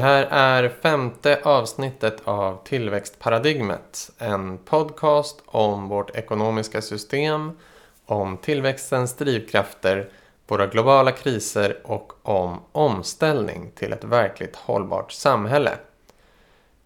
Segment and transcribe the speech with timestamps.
[0.00, 4.10] Det här är femte avsnittet av Tillväxtparadigmet.
[4.18, 7.58] En podcast om vårt ekonomiska system,
[8.06, 10.08] om tillväxtens drivkrafter,
[10.46, 15.72] våra globala kriser och om omställning till ett verkligt hållbart samhälle.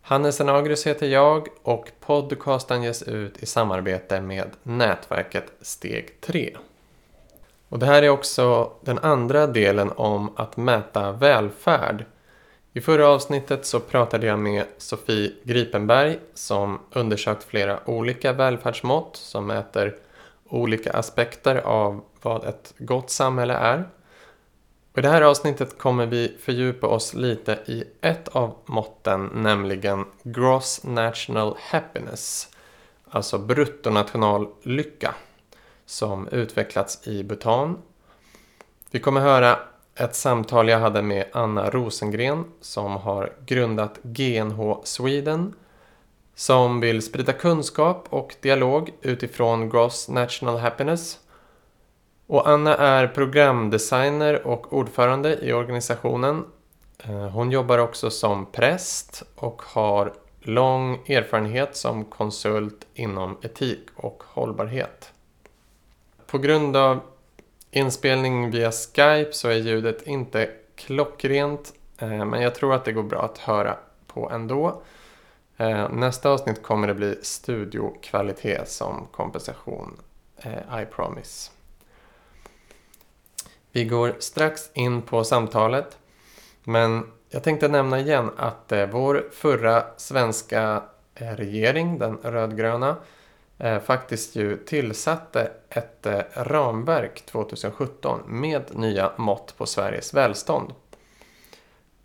[0.02, 6.56] Hannes Enagrus heter jag och podcasten ges ut i samarbete med nätverket Steg 3.
[7.68, 12.04] Och det här är också den andra delen om att mäta välfärd.
[12.76, 19.46] I förra avsnittet så pratade jag med Sofie Gripenberg som undersökt flera olika välfärdsmått som
[19.46, 19.96] mäter
[20.44, 23.88] olika aspekter av vad ett gott samhälle är.
[24.92, 30.04] Och I det här avsnittet kommer vi fördjupa oss lite i ett av måtten, nämligen
[30.22, 32.48] Gross National Happiness,
[33.10, 35.14] alltså bruttonationallycka,
[35.86, 37.82] som utvecklats i Bhutan.
[38.90, 39.58] Vi kommer höra
[39.96, 45.54] ett samtal jag hade med Anna Rosengren som har grundat GNH Sweden
[46.34, 51.18] som vill sprida kunskap och dialog utifrån Gross National Happiness.
[52.26, 56.44] Och Anna är programdesigner och ordförande i organisationen.
[56.98, 64.22] Eh, hon jobbar också som präst och har lång erfarenhet som konsult inom etik och
[64.26, 65.12] hållbarhet.
[66.26, 67.00] På grund av
[67.76, 73.02] inspelning via Skype så är ljudet inte klockrent eh, men jag tror att det går
[73.02, 74.82] bra att höra på ändå.
[75.56, 79.96] Eh, nästa avsnitt kommer det bli studiokvalitet som kompensation.
[80.36, 81.50] Eh, I promise.
[83.72, 85.98] Vi går strax in på samtalet.
[86.64, 90.82] Men jag tänkte nämna igen att vår förra svenska
[91.14, 92.96] regering, den rödgröna,
[93.58, 100.72] Eh, faktiskt ju tillsatte ett eh, ramverk 2017 med nya mått på Sveriges välstånd.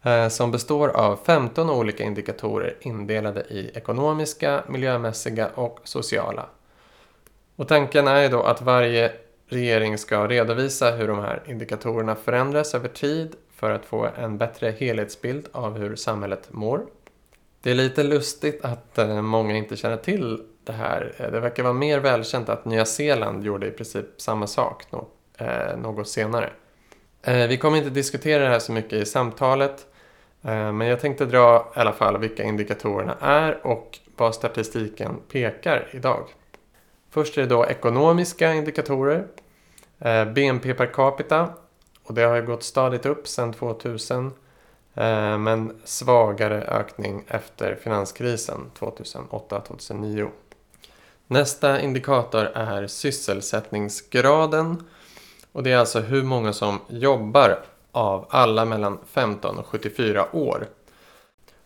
[0.03, 6.45] Eh, som består av 15 olika indikatorer indelade i ekonomiska, miljömässiga och sociala.
[7.55, 9.11] Och tanken är ju då att varje
[9.47, 14.71] regering ska redovisa hur de här indikatorerna förändras över tid för att få en bättre
[14.71, 16.85] helhetsbild av hur samhället mår.
[17.61, 21.13] Det är lite lustigt att eh, många inte känner till det här.
[21.17, 24.83] Eh, det verkar vara mer välkänt att Nya Zeeland gjorde i princip samma sak
[25.37, 26.49] eh, något senare.
[27.21, 29.85] Eh, vi kommer inte diskutera det här så mycket i samtalet
[30.41, 36.23] men jag tänkte dra i alla fall vilka indikatorerna är och vad statistiken pekar idag.
[37.09, 39.27] Först är det då ekonomiska indikatorer.
[40.35, 41.53] BNP per capita.
[42.03, 44.31] Och det har ju gått stadigt upp sedan 2000.
[45.39, 50.29] Men svagare ökning efter finanskrisen 2008-2009.
[51.31, 54.83] Nästa indikator är sysselsättningsgraden.
[55.51, 57.59] Och det är alltså hur många som jobbar
[57.91, 60.67] av alla mellan 15 och 74 år.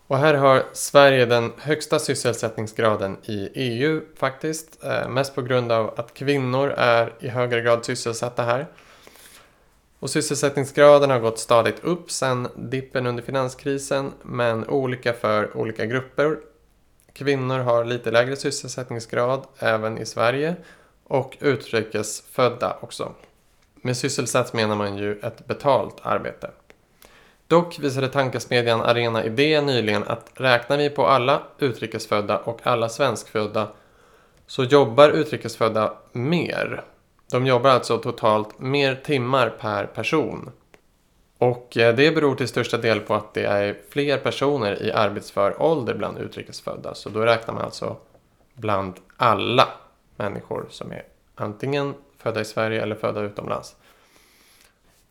[0.08, 4.84] Och här har Sverige den högsta sysselsättningsgraden i EU faktiskt.
[4.84, 8.68] Eh, mest på grund av att kvinnor är i högre grad sysselsatta här.
[10.00, 16.38] Och sysselsättningsgraden har gått stadigt upp sedan dippen under finanskrisen men olika för olika grupper.
[17.14, 20.56] Kvinnor har lite lägre sysselsättningsgrad även i Sverige
[21.04, 23.14] och utrikesfödda också.
[23.76, 26.52] Med sysselsatt menar man ju ett betalt arbete.
[27.48, 33.68] Dock visade tankesmedjan Arena Idé nyligen att räknar vi på alla utrikesfödda och alla svenskfödda
[34.48, 36.84] så jobbar utrikesfödda mer.
[37.32, 40.52] De jobbar alltså totalt mer timmar per person.
[41.44, 45.62] Och eh, det beror till största del på att det är fler personer i arbetsför
[45.62, 46.96] ålder bland utrikesfödda.
[46.96, 47.98] Så då räknar man alltså
[48.54, 49.68] bland alla
[50.16, 51.04] människor som är
[51.36, 53.76] antingen födda i Sverige eller födda utomlands.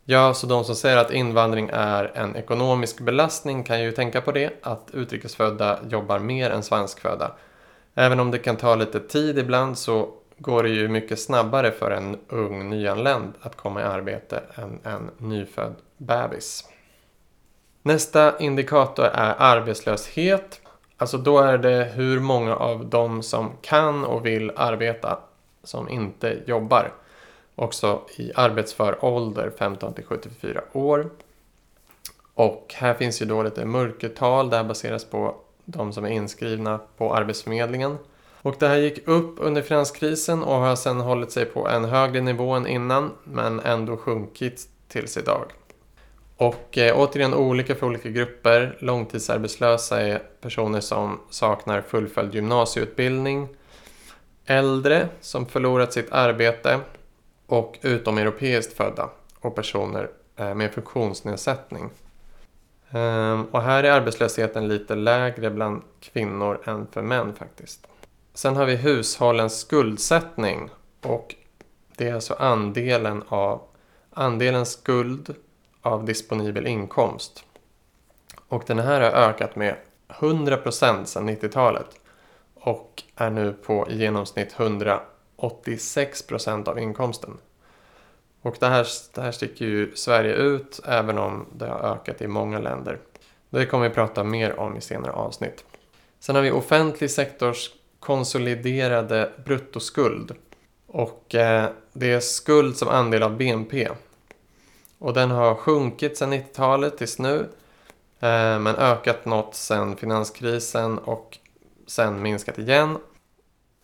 [0.05, 4.33] Ja, så de som säger att invandring är en ekonomisk belastning kan ju tänka på
[4.33, 7.33] det, att utrikesfödda jobbar mer än svenskfödda.
[7.95, 11.91] Även om det kan ta lite tid ibland så går det ju mycket snabbare för
[11.91, 16.65] en ung nyanländ att komma i arbete än en nyfödd bebis.
[17.83, 20.61] Nästa indikator är arbetslöshet.
[20.97, 25.19] Alltså då är det hur många av de som kan och vill arbeta
[25.65, 26.93] som inte jobbar.
[27.55, 31.11] Också i arbetsför ålder 15 till 74 år.
[32.35, 34.51] Och här finns ju då lite mörkertal.
[34.51, 37.99] Det här baseras på de som är inskrivna på Arbetsförmedlingen.
[38.43, 42.21] Och det här gick upp under finanskrisen och har sedan hållit sig på en högre
[42.21, 45.45] nivå än innan men ändå sjunkit tills idag.
[46.37, 48.77] Och eh, återigen olika för olika grupper.
[48.79, 53.49] Långtidsarbetslösa är personer som saknar fullföljd gymnasieutbildning
[54.47, 56.81] äldre som förlorat sitt arbete
[57.47, 61.91] och utomeuropeiskt födda och personer eh, med funktionsnedsättning.
[62.91, 67.87] Ehm, och här är arbetslösheten lite lägre bland kvinnor än för män faktiskt.
[68.35, 70.71] Sen har vi hushållens skuldsättning
[71.03, 71.35] och
[71.97, 73.63] det är alltså andelen av
[74.11, 75.35] andelen skuld
[75.83, 77.45] av disponibel inkomst.
[78.49, 79.77] Och den här har ökat med
[80.09, 82.01] 100% sedan 90-talet
[82.55, 84.55] och är nu på i genomsnitt
[85.37, 87.39] 186% av inkomsten.
[88.43, 92.27] Och det här, det här sticker ju Sverige ut även om det har ökat i
[92.27, 92.99] många länder.
[93.51, 95.65] Det kommer vi prata mer om i senare avsnitt.
[96.21, 97.71] Sen har vi offentlig sektors
[98.01, 100.35] konsoliderade bruttoskuld.
[100.87, 103.89] Och eh, det är skuld som andel av BNP.
[105.03, 107.49] Och den har sjunkit sedan 90-talet tills nu.
[108.21, 111.39] Eh, men ökat något sedan finanskrisen och
[111.87, 112.99] sen minskat igen.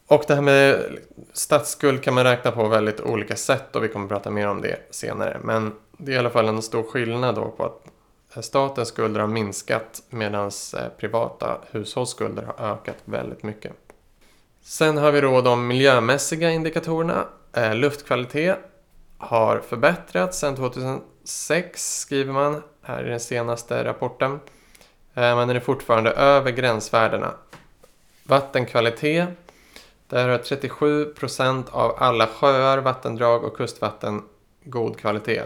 [0.07, 0.85] Och det här med
[1.33, 4.61] statsskuld kan man räkna på väldigt olika sätt och vi kommer att prata mer om
[4.61, 5.41] det senare.
[5.43, 7.87] Men det är i alla fall en stor skillnad då på att
[8.37, 13.73] eh, statens skulder har minskat medan eh, privata hushållsskulder har ökat väldigt mycket.
[14.63, 17.25] Sen har vi då de miljömässiga indikatorerna.
[17.53, 18.59] Eh, luftkvalitet
[19.19, 24.33] har förbättrats sedan 2006 skriver man här i den senaste rapporten.
[25.15, 27.35] Eh, men den är fortfarande över gränsvärdena.
[28.25, 29.29] Vattenkvalitet.
[30.07, 34.23] Där har 37 procent av alla sjöar, vattendrag och kustvatten
[34.65, 35.43] god kvalitet.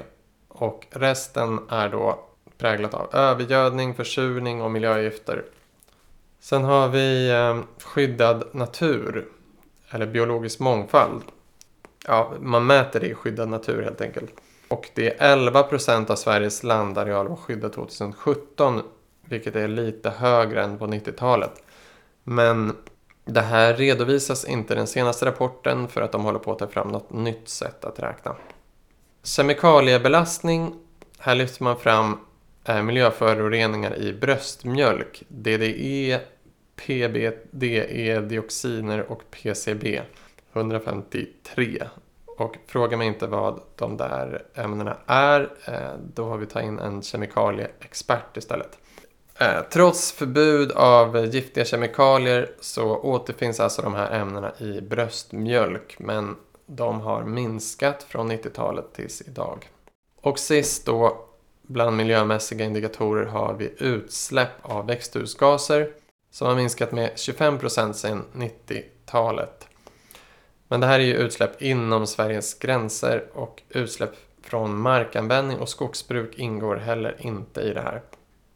[0.48, 2.24] Och resten är då
[2.58, 5.44] präglat av övergödning, försurning och miljögifter.
[6.40, 9.28] Sen har vi eh, skyddad natur,
[9.90, 11.22] eller biologisk mångfald.
[12.06, 14.30] Ja, man mäter det i skyddad natur helt enkelt.
[14.68, 18.82] Och det är 11 procent av Sveriges landareal var skyddad 2017,
[19.24, 21.62] vilket är lite högre än på 90-talet.
[22.24, 22.76] Men
[23.24, 26.66] det här redovisas inte i den senaste rapporten för att de håller på att ta
[26.66, 28.36] fram något nytt sätt att räkna.
[29.22, 30.74] Kemikaliebelastning.
[31.18, 32.18] Här lyfter man fram
[32.64, 35.22] eh, miljöföroreningar i bröstmjölk.
[35.28, 36.20] DDE,
[36.76, 40.00] PBDE, dioxiner och PCB.
[40.52, 41.82] 153.
[42.26, 45.40] Och fråga mig inte vad de där ämnena är.
[45.66, 48.78] Eh, då har vi tagit in en kemikalieexpert istället.
[49.38, 55.96] Eh, trots förbud av giftiga kemikalier så återfinns alltså de här ämnena i bröstmjölk.
[55.98, 59.70] Men de har minskat från 90-talet tills idag.
[60.20, 61.24] Och sist då,
[61.62, 65.90] bland miljömässiga indikatorer har vi utsläpp av växthusgaser
[66.30, 69.68] som har minskat med 25% sedan 90-talet.
[70.72, 74.10] Men det här är ju utsläpp inom Sveriges gränser och utsläpp
[74.42, 78.02] från markanvändning och skogsbruk ingår heller inte i det här.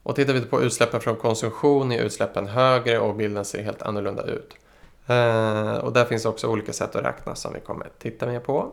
[0.02, 4.22] Och tittar vi på utsläppen från konsumtion är utsläppen högre och bilden ser helt annorlunda
[4.22, 4.56] ut.
[5.06, 8.72] Eh, och där finns också olika sätt att räkna som vi kommer titta mer på.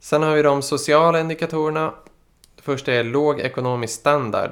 [0.00, 1.94] Sen har vi de sociala indikatorerna.
[2.56, 4.50] Det första är låg ekonomisk standard.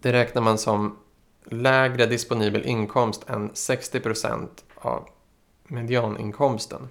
[0.00, 0.98] Det räknar man som
[1.44, 5.08] lägre disponibel inkomst än 60% av
[5.68, 6.88] medianinkomsten.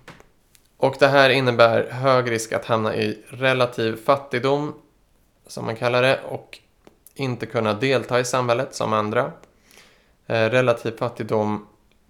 [0.86, 4.74] Och det här innebär hög risk att hamna i relativ fattigdom,
[5.48, 6.60] som man kallar det, och
[7.14, 9.32] inte kunna delta i samhället som andra.
[10.28, 11.68] Eh, relativ fattigdom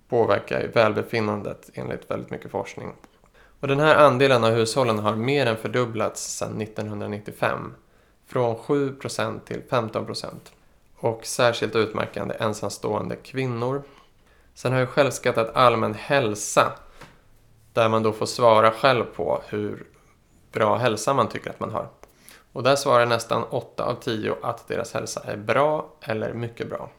[0.10, 2.94] påverkar välbefinnandet enligt väldigt mycket forskning.
[3.60, 7.74] Och den här andelen av hushållen har mer än fördubblats sedan 1995.
[8.28, 10.28] Från 7% till 15%.
[10.98, 13.84] Och särskilt utmärkande ensamstående kvinnor.
[14.54, 16.72] Sen har jag självskattat allmän hälsa.
[17.76, 19.88] Där man då får svara själv på hur
[20.52, 21.88] bra hälsa man tycker att man har.
[22.52, 26.90] Och där svarar nästan 8 av 10 att deras hälsa är bra eller mycket bra.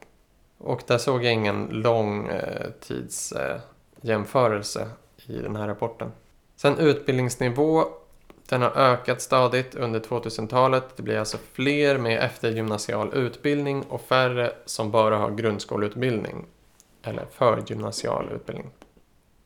[0.59, 6.13] Och där såg jag ingen lång eh, tidsjämförelse eh, i den här rapporten.
[6.57, 7.85] Sen utbildningsnivå.
[8.49, 10.85] Den har ökat stadigt under 2000-talet.
[10.97, 16.47] Det blir alltså fler med eftergymnasial utbildning och färre som bara har grundskoleutbildning.
[17.03, 18.71] Eller förgymnasial utbildning.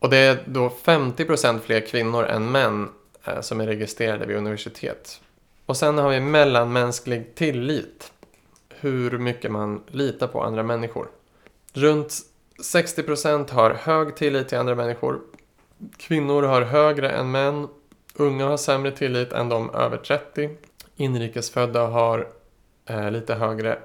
[0.01, 2.89] Och det är då 50% fler kvinnor än män
[3.23, 5.21] eh, som är registrerade vid universitet.
[5.65, 8.11] Och sen har vi mellanmänsklig tillit.
[8.69, 11.07] Hur mycket man litar på andra människor.
[11.73, 12.13] Runt
[12.63, 15.21] 60% har hög tillit till andra människor.
[15.97, 17.67] Kvinnor har högre än män.
[18.13, 20.49] Unga har sämre tillit än de över 30.
[20.95, 22.27] Inrikesfödda har
[22.85, 23.79] eh, lite högre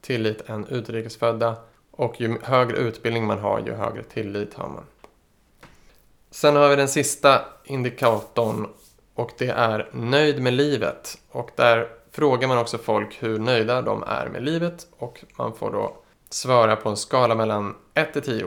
[0.00, 1.56] tillit än utrikesfödda.
[1.90, 4.84] Och ju högre utbildning man har, ju högre tillit har man.
[6.32, 8.66] Sen har vi den sista indikatorn
[9.14, 11.18] och det är nöjd med livet.
[11.30, 15.70] Och där frågar man också folk hur nöjda de är med livet och man får
[15.70, 15.96] då
[16.30, 18.44] svara på en skala mellan 1 till 10.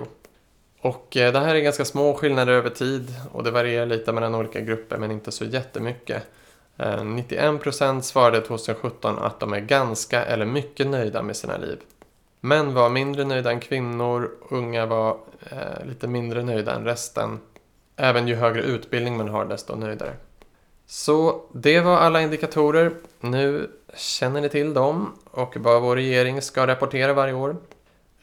[0.82, 4.36] Och eh, det här är ganska små skillnader över tid och det varierar lite mellan
[4.36, 6.24] olika grupper men inte så jättemycket.
[6.78, 11.80] Eh, 91% svarade 2017 att de är ganska eller mycket nöjda med sina liv.
[12.40, 15.18] Män var mindre nöjda än kvinnor, unga var
[15.52, 17.40] eh, lite mindre nöjda än resten.
[17.96, 20.14] Även ju högre utbildning man har desto nöjdare.
[20.86, 22.92] Så det var alla indikatorer.
[23.20, 27.56] Nu känner ni till dem och vad vår regering ska rapportera varje år.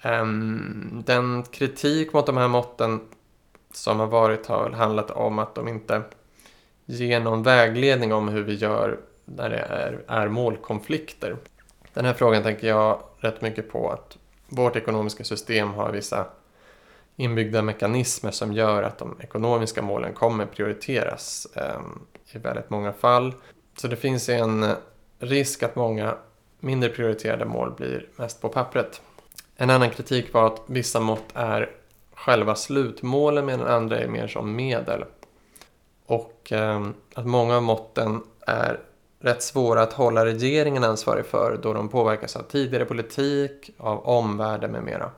[0.02, 3.00] Ehm, den kritik mot de här måtten
[3.72, 6.02] som har varit har handlat om att de inte
[6.86, 11.36] ger någon vägledning om hur vi gör när det är, är målkonflikter.
[11.94, 16.26] Den här frågan tänker jag rätt mycket på att vårt ekonomiska system har vissa
[17.16, 22.00] inbyggda mekanismer som gör att de ekonomiska målen kommer prioriteras ehm,
[22.32, 23.34] i väldigt många fall.
[23.76, 24.70] Så det finns en eh,
[25.18, 26.16] risk att många
[26.60, 29.00] mindre prioriterade mål blir mest på pappret.
[29.56, 31.70] En annan kritik var att vissa mått är
[32.14, 35.04] själva slutmålen medan andra är mer som medel.
[36.06, 38.80] Och eh, att många av måtten är
[39.20, 44.72] rätt svåra att hålla regeringen ansvarig för då de påverkas av tidigare politik, av omvärlden
[44.72, 45.10] med mera.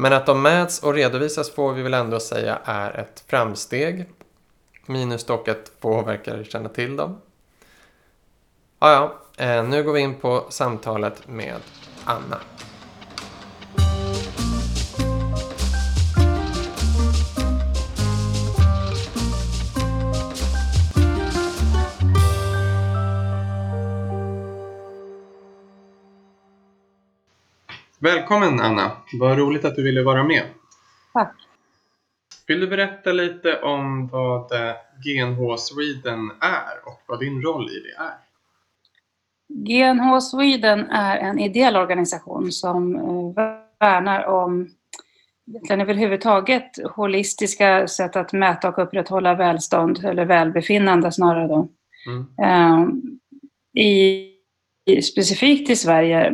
[0.00, 4.06] Men att de mäts och redovisas får vi väl ändå säga är ett framsteg.
[4.86, 7.20] Minus dock att få verkar känna till dem.
[8.78, 8.92] Ja,
[9.36, 11.60] ja, eh, nu går vi in på samtalet med
[12.04, 12.38] Anna.
[28.00, 28.92] Välkommen Anna!
[29.20, 30.42] Vad roligt att du ville vara med.
[31.12, 31.34] Tack!
[32.46, 34.50] Vill du berätta lite om vad
[35.04, 38.14] GNH Sweden är och vad din roll i det är?
[39.48, 43.44] GNH Sweden är en ideell organisation som eh,
[43.80, 44.68] värnar om
[45.48, 51.68] egentligen överhuvudtaget holistiska sätt att mäta och upprätthålla välstånd eller välbefinnande snarare då.
[52.06, 52.26] Mm.
[52.42, 52.88] Eh,
[53.82, 56.32] I, specifikt i Sverige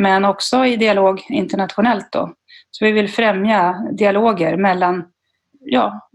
[0.00, 2.34] men också i dialog internationellt då.
[2.70, 5.04] Så vi vill främja dialoger mellan
[5.60, 6.08] ja,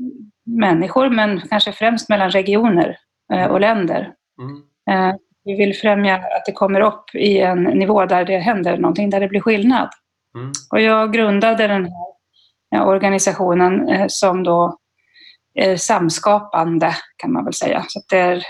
[0.45, 2.97] människor men kanske främst mellan regioner
[3.33, 4.13] eh, och länder.
[4.41, 4.61] Mm.
[4.89, 9.09] Eh, vi vill främja att det kommer upp i en nivå där det händer någonting,
[9.09, 9.89] där det blir skillnad.
[10.35, 10.51] Mm.
[10.71, 11.89] Och jag grundade den
[12.71, 14.77] här organisationen eh, som då
[15.53, 17.85] är samskapande kan man väl säga.
[17.87, 18.43] Så det är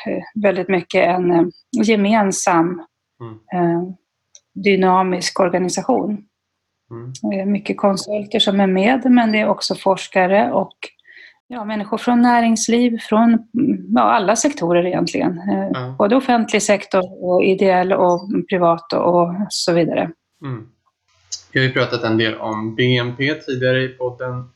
[0.43, 1.51] väldigt mycket en
[1.83, 2.85] gemensam
[3.21, 3.95] mm
[4.55, 6.25] dynamisk organisation.
[6.91, 7.13] Mm.
[7.21, 10.75] Det är mycket konsulter som är med, men det är också forskare och
[11.47, 13.47] ja, människor från näringsliv, från
[13.95, 15.39] ja, alla sektorer egentligen.
[15.39, 15.97] Mm.
[15.97, 20.11] Både offentlig sektor, och ideell och privat och så vidare.
[20.41, 20.67] Mm.
[21.51, 24.49] Vi har ju pratat en del om BNP tidigare i podden.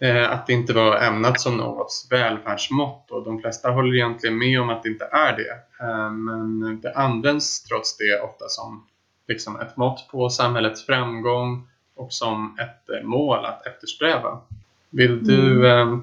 [0.00, 4.60] Eh, att det inte var ämnat som något välfärdsmått och de flesta håller egentligen med
[4.60, 5.84] om att det inte är det.
[5.84, 8.86] Eh, men det används trots det ofta som
[9.28, 14.40] liksom ett mått på samhällets framgång och som ett eh, mål att eftersträva.
[14.90, 15.98] Vill du eh,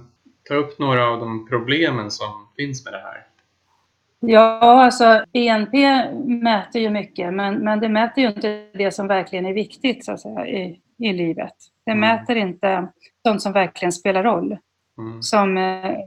[0.49, 3.25] ta upp några av de problemen som finns med det här?
[4.19, 9.45] Ja, alltså BNP mäter ju mycket, men, men det mäter ju inte det som verkligen
[9.45, 11.53] är viktigt så att säga, i, i livet.
[11.85, 11.99] Det mm.
[11.99, 12.87] mäter inte
[13.27, 14.57] sånt som verkligen spelar roll.
[14.97, 15.21] Mm.
[15.21, 15.97] Som eh,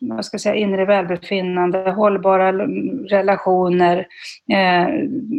[0.00, 2.52] vad ska jag säga, inre välbefinnande, hållbara
[3.08, 4.06] relationer,
[4.52, 4.88] eh,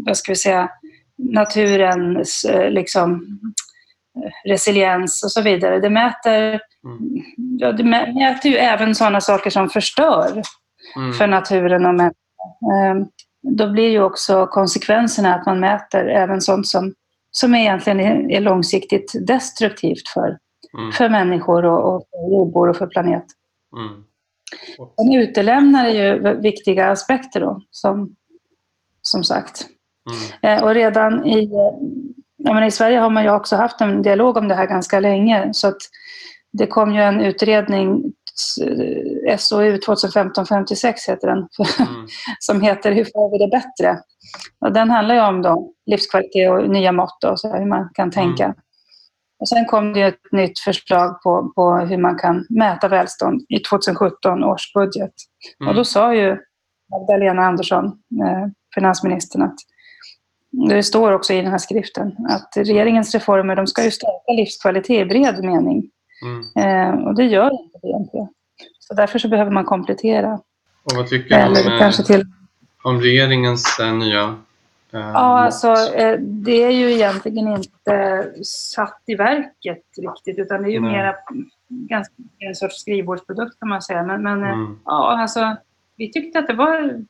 [0.05, 0.69] vad ska vi säga,
[1.17, 3.39] naturens eh, liksom,
[4.45, 5.79] resiliens och så vidare.
[5.79, 7.23] Det mäter, mm.
[7.59, 10.41] ja, det mäter ju även sådana saker som förstör
[10.95, 11.13] mm.
[11.13, 12.15] för naturen och människan.
[12.73, 13.07] Ehm,
[13.41, 16.93] då blir ju också konsekvenserna att man mäter även sånt som,
[17.31, 17.99] som egentligen
[18.31, 20.37] är, långsiktigt destruktivt för,
[20.77, 20.91] mm.
[20.91, 23.25] för människor och, och för jordbor och för planet.
[23.77, 24.03] Mm.
[24.97, 28.15] Den utelämnar ju viktiga aspekter då, som,
[29.01, 29.67] som sagt.
[30.11, 30.57] Mm.
[30.57, 31.49] Eh, och redan i,
[32.37, 34.99] ja, men i Sverige har man ju också haft en dialog om det här ganska
[34.99, 35.53] länge.
[35.53, 35.77] Så att
[36.53, 38.03] det kom ju en utredning,
[39.37, 41.37] SOU 2015-56 heter den,
[41.87, 42.07] mm.
[42.39, 43.99] som heter Hur får vi det bättre?
[44.59, 48.11] Och den handlar ju om då, livskvalitet och nya mått och så hur man kan
[48.11, 48.43] tänka.
[48.43, 48.57] Mm.
[49.39, 53.59] Och sen kom det ett nytt förslag på, på hur man kan mäta välstånd i
[53.59, 55.13] 2017 års budget.
[55.59, 55.69] Mm.
[55.69, 56.37] Och då sa ju
[56.91, 59.55] Magdalena Andersson, eh, finansministern, att
[60.69, 65.01] det står också i den här skriften att regeringens reformer de ska ju stärka livskvalitet
[65.01, 65.89] i bred mening.
[66.25, 66.41] Mm.
[66.55, 68.27] Eh, och det gör inte BNP.
[68.79, 70.33] Så därför så behöver man komplettera.
[70.83, 72.25] Och vad tycker du om, kanske till...
[72.83, 74.23] om regeringens äh, nya
[74.93, 80.69] äh, Ja, alltså eh, det är ju egentligen inte satt i verket riktigt utan det
[80.69, 80.91] är ju Nej.
[80.91, 81.15] mera
[81.67, 84.03] ganska en sorts skrivbordsprodukt kan man säga.
[84.03, 84.79] Men, men mm.
[84.85, 85.55] ja, alltså
[85.97, 87.05] vi tyckte att det var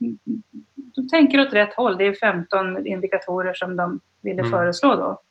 [0.95, 1.97] de tänker åt rätt håll.
[1.97, 4.51] Det är 15 indikatorer som de ville mm.
[4.51, 5.21] föreslå då.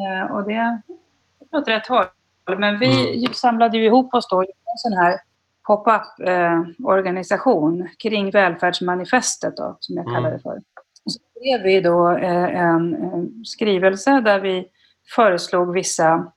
[0.00, 0.82] Eh, och det är
[1.50, 2.06] åt rätt håll.
[2.58, 3.32] Men vi mm.
[3.32, 5.20] samlade ju ihop oss då i en sån här
[5.66, 10.14] pop-up-organisation eh, kring välfärdsmanifestet då, som jag mm.
[10.14, 10.60] kallar det för.
[11.04, 14.68] Så skrev vi då eh, en, en skrivelse där vi
[15.14, 16.32] föreslog vissa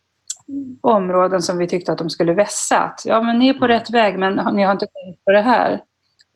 [0.82, 2.78] områden som vi tyckte att de skulle vässa.
[2.78, 3.78] Att, ja, men ni är på mm.
[3.78, 5.82] rätt väg, men ni har inte tänkt på det här.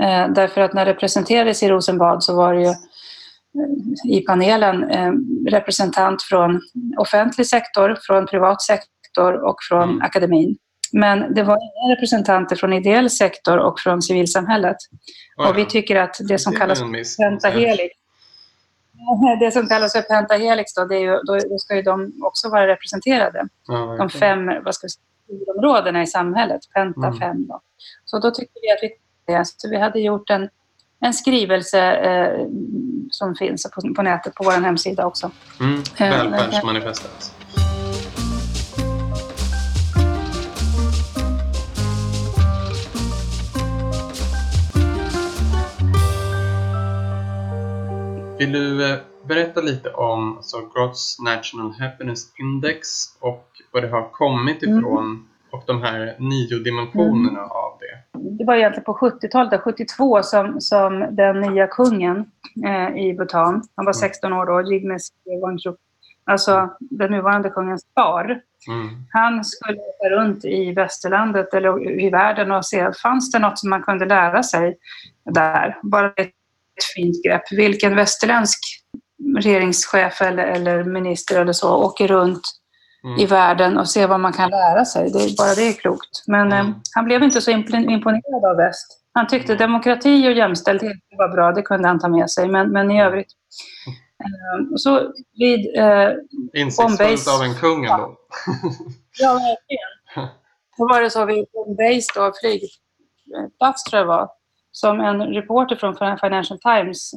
[0.01, 4.89] Eh, därför att när det presenterades i Rosenbad så var det ju eh, i panelen
[4.89, 5.11] eh,
[5.47, 6.61] representant från
[6.97, 10.01] offentlig sektor, från privat sektor och från mm.
[10.01, 10.57] akademin.
[10.93, 14.77] Men det var inga representanter från ideell sektor och från civilsamhället.
[14.77, 14.97] Oh
[15.37, 15.49] ja.
[15.49, 16.79] Och vi tycker att det som det kallas
[17.17, 17.95] pentahelix
[19.39, 22.67] det som kallas för pentahelix då, det är ju, då, ska ju de också vara
[22.67, 23.47] representerade.
[23.67, 24.87] Ja, de fem vad ska
[25.27, 27.19] vi områdena i samhället, penta mm.
[27.19, 27.47] fem.
[27.47, 27.61] Då.
[28.05, 28.89] Så då tyckte vi att vi
[29.43, 30.49] så vi hade gjort en,
[30.99, 32.47] en skrivelse eh,
[33.09, 35.31] som finns på, på nätet på vår hemsida också.
[35.59, 37.33] Mm, eh, välfärdsmanifestet.
[48.41, 48.97] Vill du eh,
[49.27, 52.87] berätta lite om alltså, Gross National Happiness Index
[53.19, 54.79] och vad det har kommit mm.
[54.79, 55.27] ifrån mm.
[55.51, 57.51] Och de här nio dimensionerna mm.
[57.51, 58.19] av det?
[58.37, 62.25] Det var egentligen på 70-talet, 72, som, som den nya kungen
[62.65, 64.39] eh, i Bhutan, han var 16 mm.
[64.39, 65.09] år då, Jigmes
[65.41, 65.75] Wangchuk,
[66.25, 68.41] alltså den nuvarande kungens far.
[68.67, 68.89] Mm.
[69.09, 73.69] Han skulle åka runt i västerlandet eller i världen och se, fanns det något som
[73.69, 74.77] man kunde lära sig
[75.25, 75.77] där?
[75.83, 76.31] Bara ett
[76.95, 77.43] fint grepp.
[77.51, 78.59] Vilken västerländsk
[79.37, 82.41] regeringschef eller, eller minister eller så åker runt
[83.03, 83.19] mm.
[83.19, 85.11] i världen och ser vad man kan lära sig.
[85.11, 86.23] Det, bara det är klokt.
[86.27, 86.67] Men mm.
[86.67, 88.97] eh, han blev inte så imponerad av väst.
[89.13, 92.47] Han tyckte demokrati och jämställdhet var bra, det kunde han ta med sig.
[92.47, 93.31] Men, men i övrigt...
[94.23, 95.77] Eh, så vid...
[95.77, 96.09] Eh,
[96.53, 98.17] Insiktsfullt av en kung ändå.
[99.19, 100.35] ja, verkligen.
[100.77, 104.29] Då var det så vid Homebase, då, flygplats tror jag var,
[104.71, 107.11] som en reporter från Financial Times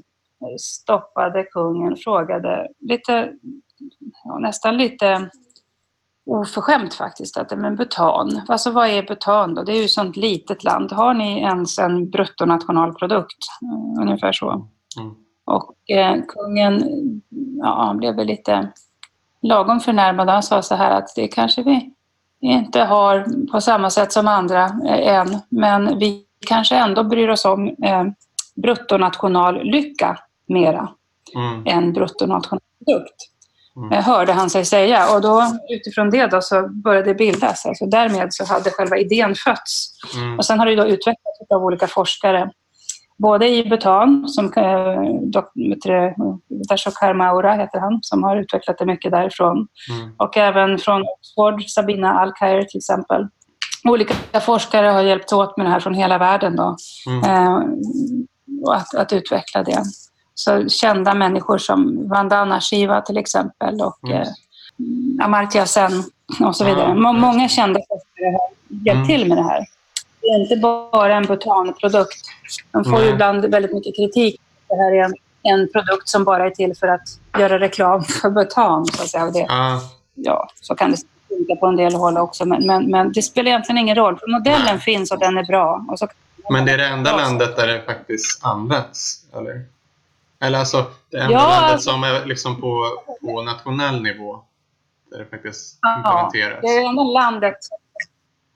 [0.60, 3.32] stoppade kungen, frågade lite,
[4.40, 5.30] nästan lite
[6.26, 9.62] oförskämt faktiskt, att men Bhutan, alltså vad är Bhutan då?
[9.62, 10.92] Det är ju ett sånt litet land.
[10.92, 13.38] Har ni ens en bruttonationalprodukt?
[13.62, 14.50] Mm, ungefär så.
[14.50, 15.14] Mm.
[15.44, 16.82] Och eh, kungen,
[17.62, 18.68] ja, han blev väl lite
[19.42, 20.28] lagom förnärmad.
[20.28, 21.90] Han sa så här att det kanske vi
[22.40, 27.44] inte har på samma sätt som andra eh, än, men vi kanske ändå bryr oss
[27.44, 28.04] om eh,
[28.54, 30.88] bruttonationallycka mera
[31.36, 31.66] mm.
[31.66, 33.33] än bruttonationalprodukt.
[33.76, 33.92] Mm.
[33.92, 37.66] Eh, hörde han sig säga och då utifrån det då så började det bildas.
[37.66, 39.90] Alltså därmed så hade själva idén fötts.
[40.16, 40.38] Mm.
[40.38, 42.50] Och sen har det då utvecklats av olika forskare.
[43.18, 45.00] Både i Bhutan, som eh,
[46.68, 49.68] Dashokar Maura heter han, som har utvecklat det mycket därifrån.
[49.90, 50.14] Mm.
[50.16, 53.26] Och även från Oxford, Sabina Alkair till exempel.
[53.88, 56.76] Olika forskare har hjälpts åt med det här från hela världen då.
[57.08, 57.24] Mm.
[57.24, 57.60] Eh,
[58.70, 59.82] att, att utveckla det.
[60.34, 64.22] Så kända människor som Vandana Shiva till exempel och mm.
[64.22, 65.92] eh, Amartya Sen
[66.40, 66.90] och så vidare.
[66.90, 67.20] Mm.
[67.20, 68.50] Många kända forskare har
[68.86, 69.06] hjälpt mm.
[69.06, 69.66] till med det här.
[70.20, 72.26] Det är inte bara en butanprodukt.
[72.70, 74.40] De får ju ibland väldigt mycket kritik.
[74.68, 78.30] Det här är en, en, produkt som bara är till för att göra reklam för
[78.30, 78.86] butan.
[78.86, 79.30] Så, att säga.
[79.30, 79.46] Det,
[80.14, 80.96] ja, så kan det
[81.28, 82.44] funka på en del håll också.
[82.44, 84.18] Men, men, men, det spelar egentligen ingen roll.
[84.18, 85.84] För modellen finns och den är bra.
[86.50, 89.24] Men det är det enda landet där det faktiskt används?
[89.36, 89.73] Eller?
[90.44, 92.84] Eller alltså det enda ja, landet alltså- som är liksom på,
[93.20, 94.42] på nationell nivå
[95.10, 96.60] där det faktiskt ja, implementeras.
[96.62, 97.56] Det är det enda landet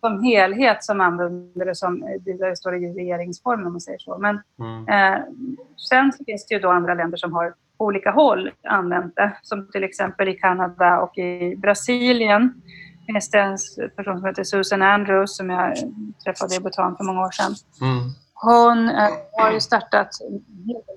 [0.00, 4.18] som helhet som använder det som det står i regeringsformen om man säger så.
[4.18, 4.88] Men mm.
[4.88, 5.20] eh,
[5.88, 9.36] sen finns det ju då andra länder som har på olika håll använt det.
[9.42, 12.62] Som till exempel i Kanada och i Brasilien
[13.06, 13.58] finns det en
[13.96, 15.76] person som heter Susan Andrews som jag
[16.24, 17.54] träffade i Bhutan för många år sedan.
[17.80, 18.10] Mm.
[18.40, 20.08] Hon äh, har ju startat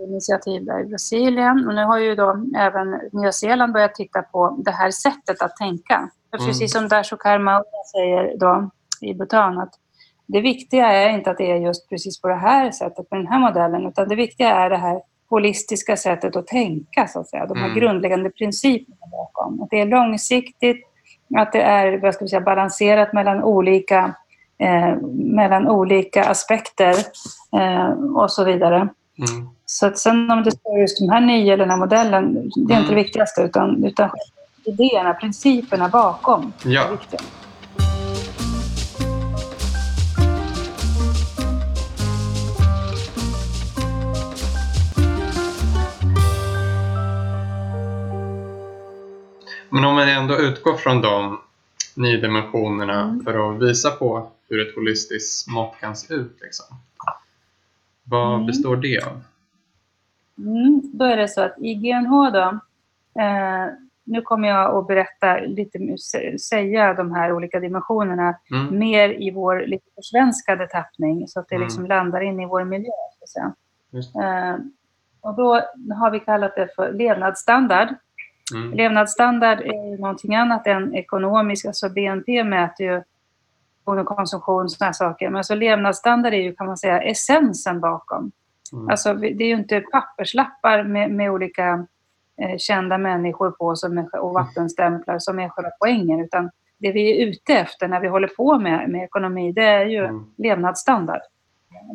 [0.07, 4.57] initiativ där i Brasilien och nu har ju då även Nya Zeeland börjat titta på
[4.65, 6.09] det här sättet att tänka.
[6.31, 6.47] För mm.
[6.47, 8.69] Precis som Dashokar Maula säger då
[9.01, 9.73] i Bhutan att
[10.27, 13.27] det viktiga är inte att det är just precis på det här sättet, på den
[13.27, 17.45] här modellen, utan det viktiga är det här holistiska sättet att tänka, så att säga.
[17.45, 17.79] De här mm.
[17.79, 19.61] grundläggande principerna bakom.
[19.61, 20.85] Att det är långsiktigt,
[21.37, 24.15] att det är vad ska vi säga, balanserat mellan olika
[24.61, 26.95] eh, mellan olika aspekter
[27.55, 28.77] eh, och så vidare.
[28.77, 29.49] Mm.
[29.65, 32.73] Så att sen om det står just de här nio eller den här modellen, det
[32.73, 32.81] är mm.
[32.81, 34.09] inte det viktigaste utan, utan
[34.65, 36.85] idéerna, principerna bakom ja.
[36.85, 37.19] är viktiga.
[49.69, 51.39] Men om man ändå utgår från de
[51.95, 53.23] nio dimensionerna Mm.
[53.23, 56.37] för att visa på hur ett holistiskt mått kan se ut.
[56.41, 56.65] Liksom.
[58.03, 58.45] Vad Mm.
[58.47, 59.21] består det av?
[60.37, 62.59] Mm, då är det så att i GNH då,
[63.21, 63.67] eh,
[64.03, 68.79] nu kommer jag att berätta lite, sä- säga de här olika dimensionerna Mm.
[68.79, 71.65] mer i vår lite försvenskade tappning så att det Mm.
[71.65, 72.91] liksom landar in i vår miljö.
[74.23, 74.55] Eh,
[75.21, 75.53] och då
[75.99, 77.87] har vi kallat det för levnadsstandard.
[78.55, 78.73] Mm.
[78.73, 83.03] Levnadsstandard är någonting annat än ekonomisk, alltså BNP mäter ju
[83.83, 85.29] och konsumtion och sådana saker.
[85.29, 88.31] Men alltså levnadsstandard är ju kan man säga essensen bakom.
[88.73, 88.89] Mm.
[88.89, 91.87] Alltså, det är ju inte papperslappar med, med olika
[92.41, 96.19] eh, kända människor på som är, och vattenstämplar som är själva poängen.
[96.19, 99.85] Utan det vi är ute efter när vi håller på med, med ekonomi, det är
[99.85, 100.25] ju Mm.
[100.37, 101.21] levnadsstandard.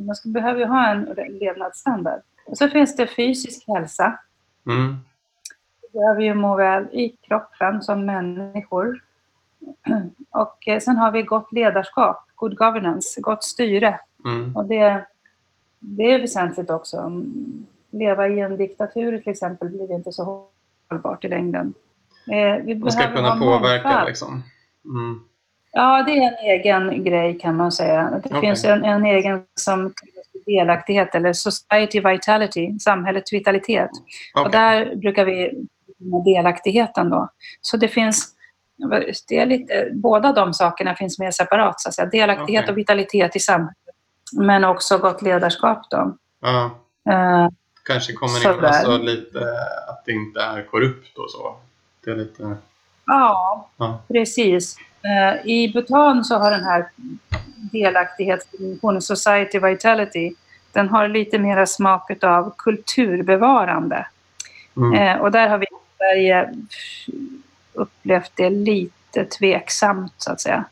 [0.07, 2.21] Man ska, behöver ju ha en levnadsstandard.
[2.47, 4.19] Och så finns det fysisk hälsa.
[4.67, 4.97] Mm.
[5.83, 9.01] Vi behöver ju må väl i kroppen som människor.
[10.31, 14.01] Och eh, sen har vi gott ledarskap, good governance, gott styre.
[14.25, 14.57] Mm.
[14.57, 15.07] Och det,
[15.81, 16.97] det är väsentligt också.
[16.99, 20.49] Mm, Leva i en diktatur till exempel blir inte så
[20.91, 21.75] hållbart i längden.
[22.33, 24.09] Eh, Vi Man ska kunna påverka mångfald.
[24.09, 24.43] liksom.
[24.85, 25.21] Mm.
[25.73, 28.11] Ja, det är en egen grej kan man säga.
[28.11, 28.41] Det Okej.
[28.41, 29.93] finns en, en egen som
[30.47, 33.91] delaktighet eller society vitality, samhällets vitalitet.
[34.35, 34.53] Och Okej.
[34.53, 35.67] där brukar vi
[35.99, 37.29] med delaktigheten då.
[37.61, 38.35] Så det finns,
[39.29, 42.09] det är lite, båda de sakerna finns med separat så att säga.
[42.09, 42.73] Delaktighet Okej.
[42.73, 43.77] och vitalitet i samhället.
[44.33, 46.17] Men också gott ledarskap då.
[46.41, 46.71] Ja,
[47.11, 47.49] Eh,
[47.85, 49.39] kanske kommer in alltså lite
[49.89, 51.57] att det inte är korrupt och så.
[52.05, 52.57] Det är lite...
[53.07, 54.01] ja, Ja.
[54.09, 54.77] precis.
[55.03, 56.89] Eh, I Bhutan så har den här
[57.73, 60.33] delaktighetsdimensionen, society vitality,
[60.73, 64.07] den har lite mera smak av kulturbevarande.
[64.77, 64.95] Mm.
[64.95, 66.55] Eh, och där har vi i Sverige
[67.77, 70.65] upplevt det lite tveksamt så att säga.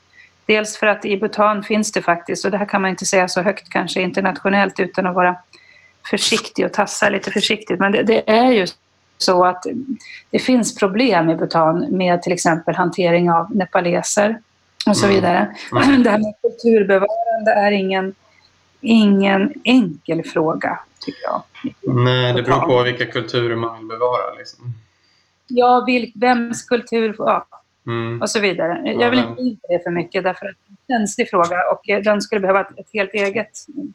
[0.46, 3.28] Dels för att i Bhutan finns det faktiskt, och det här kan man inte säga
[3.28, 5.36] så högt kanske internationellt utan att vara
[6.10, 8.66] försiktig och tassa lite försiktigt, men det, det är ju
[9.18, 9.66] så att
[10.30, 14.40] det finns problem i Bhutan med till exempel hantering av nepaleser
[14.86, 15.16] och så Mm.
[15.16, 15.54] vidare.
[15.72, 16.02] Mm.
[16.02, 18.14] Det här med kulturbevarande är ingen,
[18.80, 21.42] ingen enkel fråga, tycker jag.
[21.82, 24.34] Nej, det beror på vilka kulturer man vill bevara.
[24.38, 24.74] Liksom.
[25.46, 27.46] Ja, vil, vems kultur, ja,
[27.87, 28.22] Mm.
[28.22, 28.80] och så vidare.
[28.85, 31.30] Ja, Jag vill inte in på det för mycket därför att det är en känslig
[31.30, 33.50] fråga och eh, den skulle behöva ett, ett helt eget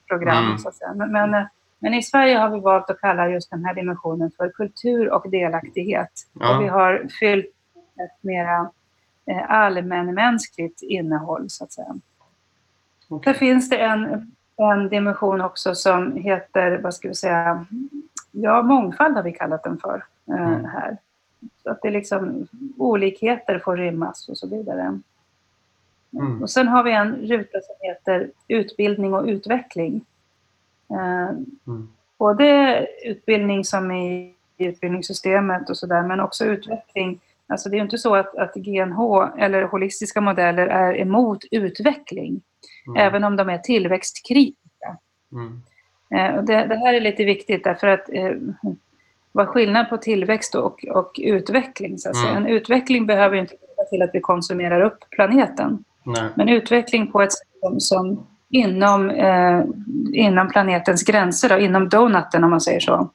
[0.07, 0.45] program.
[0.45, 0.57] Mm.
[0.57, 0.93] Så att säga.
[0.93, 1.43] Men, men, eh,
[1.79, 5.29] men i Sverige har vi valt att kalla just den här dimensionen för kultur och
[5.29, 6.11] delaktighet.
[6.39, 6.55] Ja.
[6.57, 7.45] Och vi har fyllt
[8.03, 8.69] ett mera
[9.25, 11.95] eh, allmänmänskligt innehåll så att säga.
[13.09, 13.33] Okej.
[13.33, 17.65] Så finns det en, en dimension också som heter, vad ska vi säga,
[18.31, 20.65] ja mångfald har vi kallat den för eh, Mm.
[20.65, 20.97] här.
[21.63, 24.99] Så att det liksom, olikheter får rymmas och så vidare.
[26.13, 26.41] Mm.
[26.41, 30.05] Och sen har vi en ruta som heter utbildning och utveckling.
[30.89, 31.29] Eh,
[31.67, 31.89] Mm.
[32.17, 37.19] både utbildning som i utbildningssystemet och sådär, men också utveckling.
[37.47, 42.41] Alltså det är ju inte så att, att GNH eller holistiska modeller är emot utveckling,
[42.87, 43.07] Mm.
[43.07, 44.97] även om de är tillväxtkritiska.
[45.31, 45.61] Mm.
[46.15, 48.31] Eh, och det, det här är lite viktigt därför att eh,
[49.33, 51.97] är skillnad på tillväxt och, och utveckling?
[51.97, 52.31] Så att säga.
[52.31, 52.45] Mm.
[52.45, 55.83] En utveckling behöver ju inte leda till att vi konsumerar upp planeten.
[56.03, 56.29] Nej.
[56.35, 59.63] Men utveckling på ett sätt som, som inom, eh,
[60.13, 63.09] inom planetens gränser, då, inom donuten om man säger så.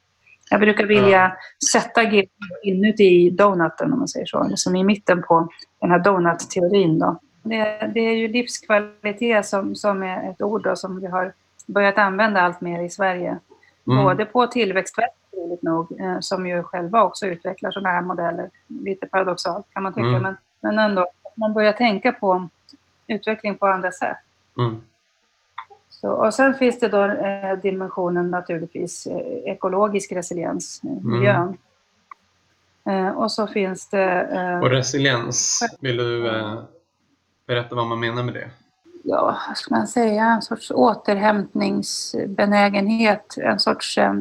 [0.49, 1.33] Jag brukar vilja
[1.71, 2.29] sätta GP
[2.63, 5.49] inuti donuten om man säger så, liksom i mitten på
[5.81, 6.99] den här donut-teorin.
[6.99, 7.19] Då.
[7.43, 11.33] Det, det är ju livskvalitet som, som är ett ord då, som vi har
[11.67, 13.39] börjat använda allt mer i Sverige.
[13.87, 14.03] Mm.
[14.03, 18.49] Både på Tillväxtverket, roligt nog, eh, som ju själva också utvecklar sådana här modeller.
[18.67, 20.21] Lite paradoxalt kan man tycka, Mm.
[20.21, 21.07] men, men ändå.
[21.35, 22.49] Man börjar tänka på
[23.07, 24.17] utveckling på andra sätt.
[24.57, 24.81] Mm.
[25.89, 29.17] Så, och sen finns det då eh, dimensionen naturligtvis eh,
[29.51, 31.11] ekologisk resiliens, Mm.
[31.11, 31.57] miljön.
[32.89, 36.21] Eh, och så finns det, Och resiliens, vill du
[37.47, 38.49] berätta vad man menar med det?
[39.03, 44.13] ja, vad ska man säga, en sorts återhämtningsbenägenhet, en sorts, eh,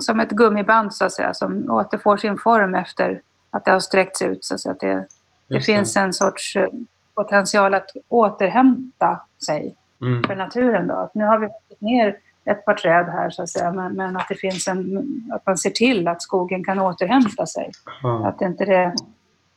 [0.00, 3.20] som ett gummiband så att säga, som återfår sin form efter
[3.50, 4.44] att det har sträckts ut.
[4.44, 5.06] Så att det,
[5.48, 6.68] det finns en sorts eh,
[7.14, 9.76] potential att återhämta sig.
[10.00, 10.22] Mm.
[10.22, 10.86] för naturen.
[10.86, 10.94] Då.
[10.94, 14.16] Att nu har vi fått ner ett par träd här så att säga, men, men
[14.16, 17.70] att det finns en, att man ser till att skogen kan återhämta sig.
[18.02, 18.28] Ja.
[18.28, 18.94] Att inte det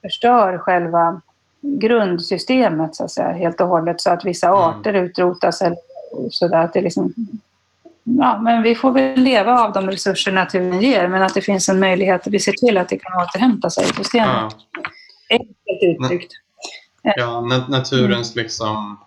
[0.02, 1.22] förstör själva
[1.62, 4.60] grundsystemet så att säga, helt och hållet så att vissa Mm.
[4.60, 5.78] arter utrotas eller
[6.30, 6.58] sådär.
[6.58, 7.14] Att det liksom,
[8.08, 11.70] ja, men vi får väl leva av de resurser naturen ger men att det finns
[11.70, 14.28] en möjlighet att vi ser till att det kan återhämta sig, systemet.
[14.30, 14.52] Ja.
[15.30, 16.34] Enkelt uttryckt.
[17.02, 19.00] Ja, nat naturens liksom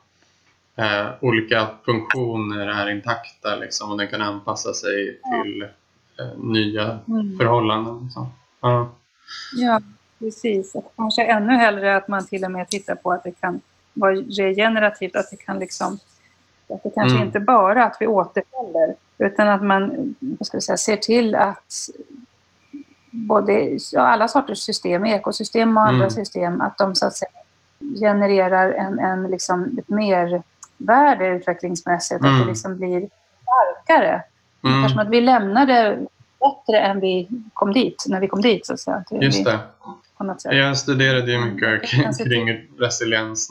[0.76, 7.38] eh, olika funktioner är intakta liksom, och den kan anpassa sig till eh, nya mm.
[7.38, 8.04] förhållanden.
[8.04, 8.32] Liksom.
[8.60, 8.92] Ja.
[9.56, 9.80] ja,
[10.18, 10.74] precis.
[10.74, 13.60] Och kanske ännu hellre att man till och med tittar på att det kan
[13.92, 15.98] vara regenerativt, att det kan liksom
[16.72, 17.26] att det kanske mm.
[17.26, 21.74] inte bara att vi återfäller utan att man vad ska vi säga, ser till att
[23.10, 26.10] både ja, alla sorters system, ekosystem och andra mm.
[26.10, 27.30] system, att de så att säga
[28.00, 32.32] genererar en, en liksom, ett mervärde utvecklingsmässigt, mm.
[32.32, 32.48] att det mm.
[32.48, 33.08] liksom blir
[33.42, 34.22] starkare.
[34.64, 34.82] Mm.
[34.82, 36.06] Kanske att vi lämnar det
[36.40, 38.66] bättre än vi kom dit, när vi kom dit.
[38.66, 39.04] Så att säga.
[39.10, 39.58] Just det.
[40.42, 43.50] Jag studerade ju mycket kring, resiliens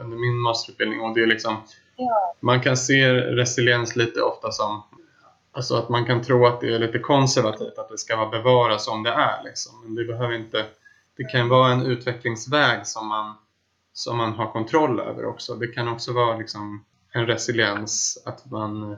[0.00, 1.56] under min masterutbildning och det är liksom.
[2.40, 4.82] Man kan se resiliens lite ofta som
[5.52, 8.78] Alltså att man kan tro att det är lite konservativt, att det ska vara bevara
[8.78, 9.44] som det är.
[9.44, 9.72] Liksom.
[9.84, 10.66] Men det behöver inte...
[11.16, 13.34] Det kan vara en utvecklingsväg som man
[13.92, 15.54] som man har kontroll över också.
[15.54, 18.96] Det kan också vara liksom en resiliens, att man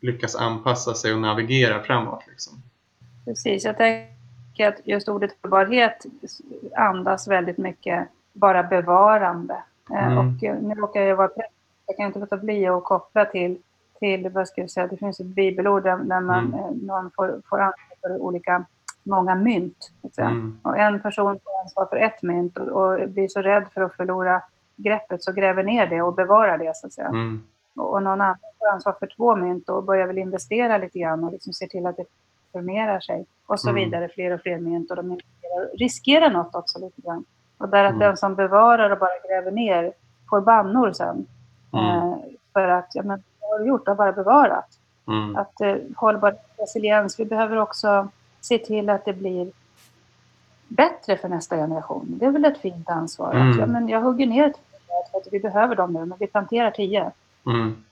[0.00, 2.24] lyckas anpassa sig och navigera framåt.
[2.28, 2.62] Liksom.
[3.24, 6.06] Precis, jag tänker att just ordet hållbarhet
[6.76, 9.62] andas väldigt mycket bara bevarande.
[9.90, 10.18] Eh, mm.
[10.18, 11.51] Och nu råkar jag vara präst,
[11.92, 13.58] jag kan inte låta bli att koppla till,
[13.98, 16.60] till vad ska jag säga, det finns ett bibelord där, där man, mm.
[16.60, 18.64] Eh, någon får, får ansvar för olika
[19.02, 19.90] många mynt.
[20.18, 20.60] Mm.
[20.62, 23.96] Och en person får ansvar för ett mynt och, och, blir så rädd för att
[23.96, 24.42] förlora
[24.76, 26.76] greppet så gräver ner det och bevarar det.
[26.76, 27.08] Så att säga.
[27.08, 27.42] Mm.
[27.76, 31.24] Och, och någon annan får ansvar för två mynt och börjar väl investera lite grann
[31.24, 32.04] och liksom ser till att det
[32.52, 33.26] formerar sig.
[33.46, 33.84] Och så mm.
[33.84, 35.20] vidare, fler och fler mynt och de
[35.74, 37.24] riskerar något också lite grann.
[37.58, 37.98] Och där att mm.
[37.98, 39.92] den som bevarar och bara gräver ner
[40.30, 41.26] får bannor sen.
[41.72, 41.84] Mm.
[41.84, 42.18] Eh,
[42.52, 43.84] för att, ja men vad har du gjort?
[43.84, 44.78] Du har bara bevarat.
[45.08, 45.36] Mm.
[45.36, 48.08] Att eh, hållbar resiliens, vi behöver också
[48.40, 49.52] se till att det blir
[50.68, 52.06] bättre för nästa generation.
[52.20, 53.34] Det är väl ett fint ansvar.
[53.34, 53.50] Mm.
[53.50, 54.60] Att, ja, men jag hugger ner ett
[55.10, 57.12] för att vi behöver dem nu, men vi planterar tio.
[57.46, 57.84] Mm.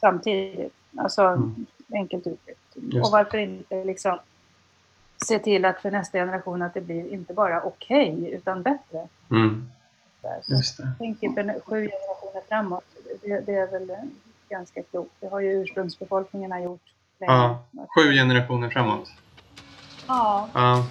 [0.00, 0.74] Samtidigt.
[0.96, 1.66] Alltså, mm.
[1.92, 2.76] enkelt uttryckt.
[3.04, 4.18] Och varför inte liksom
[5.26, 9.08] se till att för nästa generation att det blir inte bara okej, okay, utan bättre.
[9.30, 9.70] Mm.
[10.48, 10.84] Just på
[11.64, 12.84] sju generationer framåt.
[13.22, 13.92] Det, det, är väl
[14.48, 15.14] ganska klokt.
[15.20, 16.80] Det har ju ursprungsbefolkningarna gjort.
[17.18, 17.64] Ja,
[17.96, 19.08] sju generationer framåt.
[20.08, 20.48] Ja.
[20.54, 20.84] ja.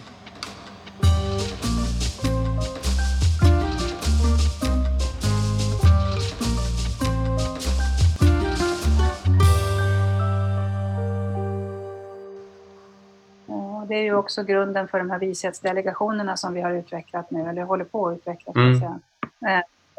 [13.91, 17.61] det är ju också grunden för de här vishetsdelegationerna som vi har utvecklat nu, eller
[17.61, 18.53] håller på att utveckla.
[18.55, 18.81] Mm.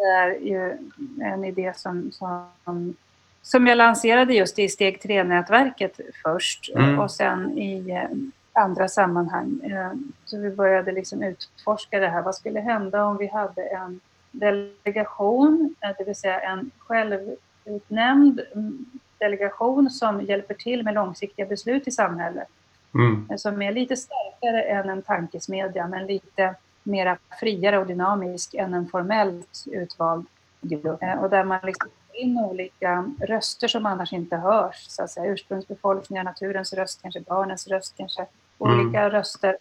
[0.03, 0.79] Det är ju
[1.21, 2.97] en idé som, som,
[3.43, 6.99] som jag lanserade just i steg 3-nätverket först mm.
[6.99, 9.61] och sen i eh, andra sammanhang.
[9.65, 9.93] Eh,
[10.25, 12.23] så vi började liksom utforska det här.
[12.23, 18.87] Vad skulle hända om vi hade en delegation, eh, det vill säga en självutnämnd mm,
[19.19, 22.49] delegation som hjälper till med långsiktiga beslut i samhället.
[22.95, 23.39] Mm.
[23.39, 28.89] Som är lite starkare än en tankesmedja, men lite mera friare och dynamisk än en
[28.89, 30.27] formellt utvald
[30.61, 31.03] grupp.
[31.21, 35.33] Och där man liksom in olika röster som annars inte hörs, så att säga.
[35.33, 38.27] ursprungsbefolkningar, naturens röst, kanske barnens röst, kanske
[38.59, 39.11] olika mm.
[39.11, 39.57] röster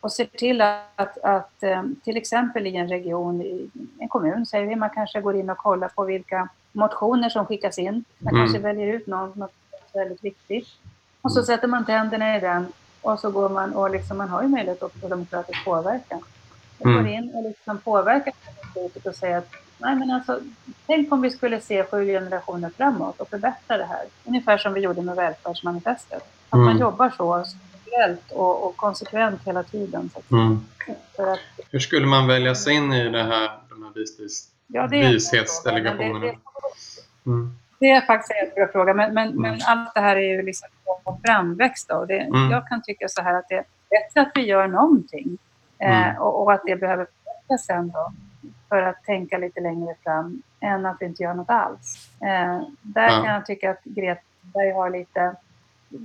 [0.00, 4.66] och ser till att, att eh, till exempel i en region, i en kommun säger
[4.66, 8.04] vi, man kanske går in och kollar på vilka motioner som skickas in.
[8.18, 8.46] Man mm.
[8.46, 9.52] kanske väljer ut något, något
[9.92, 10.68] väldigt viktigt.
[11.20, 12.66] Och så sätter man tänderna i den
[13.02, 16.20] och så går man och liksom, man har ju möjlighet att få demokratisk påverkan.
[16.78, 17.12] Man går mm.
[17.12, 18.32] in och liksom påverkar
[18.62, 20.40] beslutet och säger att nej men alltså,
[20.86, 24.04] tänk om vi skulle se sju generationer framåt och förbättra det här.
[24.24, 26.22] Ungefär som vi gjorde med välfärdsmanifestet.
[26.48, 26.64] Att mm.
[26.64, 30.10] man jobbar så strukturellt och, och konsekvent hela tiden.
[30.30, 30.60] Mm.
[31.18, 31.38] Att,
[31.70, 36.18] Hur skulle man välja sig in i det här, de här vis, ja, vishetsdelegationerna?
[36.18, 37.56] Det, det, mm.
[37.78, 39.42] det, är faktiskt en bra fråga, men, men, mm.
[39.42, 40.68] men allt det här är ju liksom
[41.24, 41.88] framväxt.
[41.88, 42.04] Då.
[42.04, 42.50] Det, mm.
[42.50, 45.38] Jag kan tycka så här att det är bättre att vi gör någonting
[45.78, 46.22] mm.
[46.22, 48.12] och, och, att det behöver förbättras sen då
[48.68, 52.10] för att tänka lite längre fram än att inte gör något alls.
[52.20, 53.22] Eh, där ja.
[53.24, 55.36] kan jag tycka att Greta Berg har lite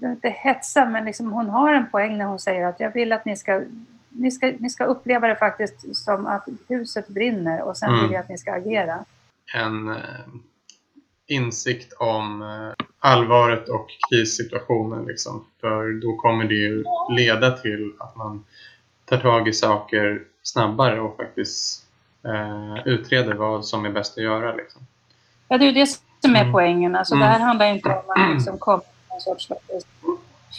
[0.03, 3.25] inte hetsa, men liksom hon har en poäng när hon säger att jag vill att
[3.25, 3.63] ni ska,
[4.10, 8.01] ni ska, ni ska uppleva det faktiskt som att huset brinner och sen mm.
[8.01, 9.05] vill jag att ni ska agera.
[9.55, 9.95] En eh,
[11.27, 15.05] insikt om eh, allvaret och krissituationen.
[15.05, 15.45] Liksom.
[15.62, 18.45] För då kommer det ju leda till att man
[19.10, 21.86] tar tag i saker snabbare och faktiskt
[22.26, 24.56] eh, utreder vad som är bäst att göra.
[24.56, 24.82] Liksom.
[25.48, 25.88] Ja, det är ju det
[26.22, 26.54] som är mm.
[26.54, 26.95] poängen.
[26.95, 27.28] Alltså, mm.
[27.28, 29.50] Det här handlar inte om att liksom komma någon sorts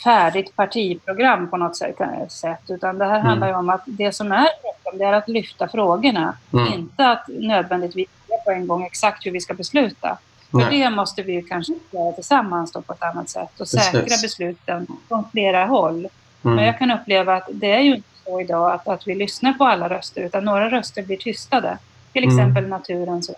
[0.05, 3.27] färdigt partiprogram på något sätt, utan det här mm.
[3.27, 4.49] handlar ju om att det som är
[4.93, 4.99] om.
[4.99, 6.37] Det är att lyfta frågorna.
[6.53, 6.73] Mm.
[6.73, 8.09] Inte att nödvändigtvis
[8.45, 10.19] på en gång exakt hur vi ska besluta.
[10.51, 10.79] För Nej.
[10.79, 13.85] det måste vi ju kanske göra tillsammans då på ett annat sätt och Precis.
[13.85, 16.09] säkra besluten från flera håll.
[16.43, 16.65] Men Mm.
[16.65, 19.64] jag kan uppleva att det är ju inte så idag att, att vi lyssnar på
[19.64, 21.79] alla röster utan några röster blir tystade.
[22.12, 22.38] Till Mm.
[22.38, 23.31] exempel naturens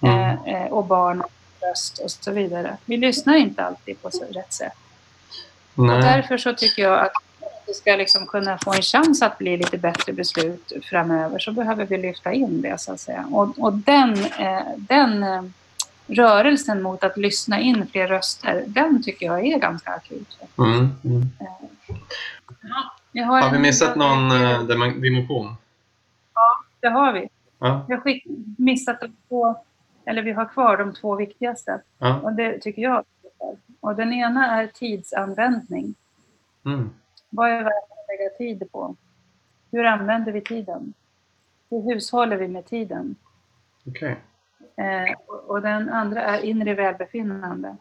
[0.00, 0.18] Mm.
[0.18, 1.26] eh, eh, och barnens
[1.60, 2.76] röst och så vidare.
[2.84, 4.72] Vi lyssnar inte alltid på rätt sätt.
[5.74, 7.12] Och därför så tycker jag att
[7.66, 11.84] vi ska liksom kunna få en chans att bli lite bättre beslut framöver så behöver
[11.84, 13.28] vi lyfta in det så att säga.
[13.32, 15.42] Och, och den, eh, den eh,
[16.06, 20.38] rörelsen mot att lyssna in fler röster, den tycker jag är ganska akut.
[20.58, 20.94] Mm.
[21.04, 21.28] Mm.
[22.62, 22.84] Jag
[23.22, 25.54] Har vi en- missat någon eh, dem- dimension?
[26.80, 27.28] Det har vi.
[27.58, 27.84] Ja.
[27.88, 28.20] Vi har
[28.62, 29.56] missat de två,
[30.04, 31.80] eller vi har kvar de två viktigaste.
[31.98, 32.20] ja.
[32.20, 33.04] Och det tycker jag.
[33.80, 35.94] Och den ena är tidsanvändning.
[36.64, 36.90] Mm.
[37.30, 38.94] Vad är värt att lägga tid på?
[39.70, 40.92] Hur använder vi tiden?
[41.70, 43.16] Hur hushåller vi med tiden?
[43.86, 44.16] Okej.
[44.76, 47.76] Eh, och, och den andra är inre välbefinnande.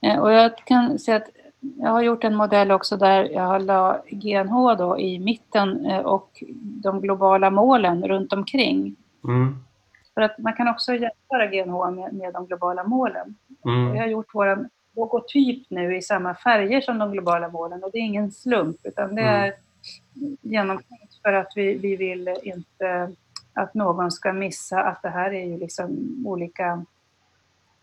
[0.00, 1.28] Eh, och jag kan säga att
[1.60, 5.98] jag har gjort en modell också där jag har la GNH då i mitten eh,
[6.00, 6.42] och
[6.82, 8.96] de globala målen runt omkring.
[9.24, 9.56] Mm.
[10.14, 13.34] För att man kan också jämföra GNH med, med de globala målen.
[13.64, 13.96] Vi Mm.
[13.98, 18.02] har gjort vår logotyp nu i samma färger som de globala målen och det är
[18.02, 19.34] ingen slump utan det Mm.
[19.44, 19.52] är
[20.42, 23.12] genomtänkt för att vi, vi vill inte
[23.54, 26.84] att någon ska missa att det här är ju liksom olika,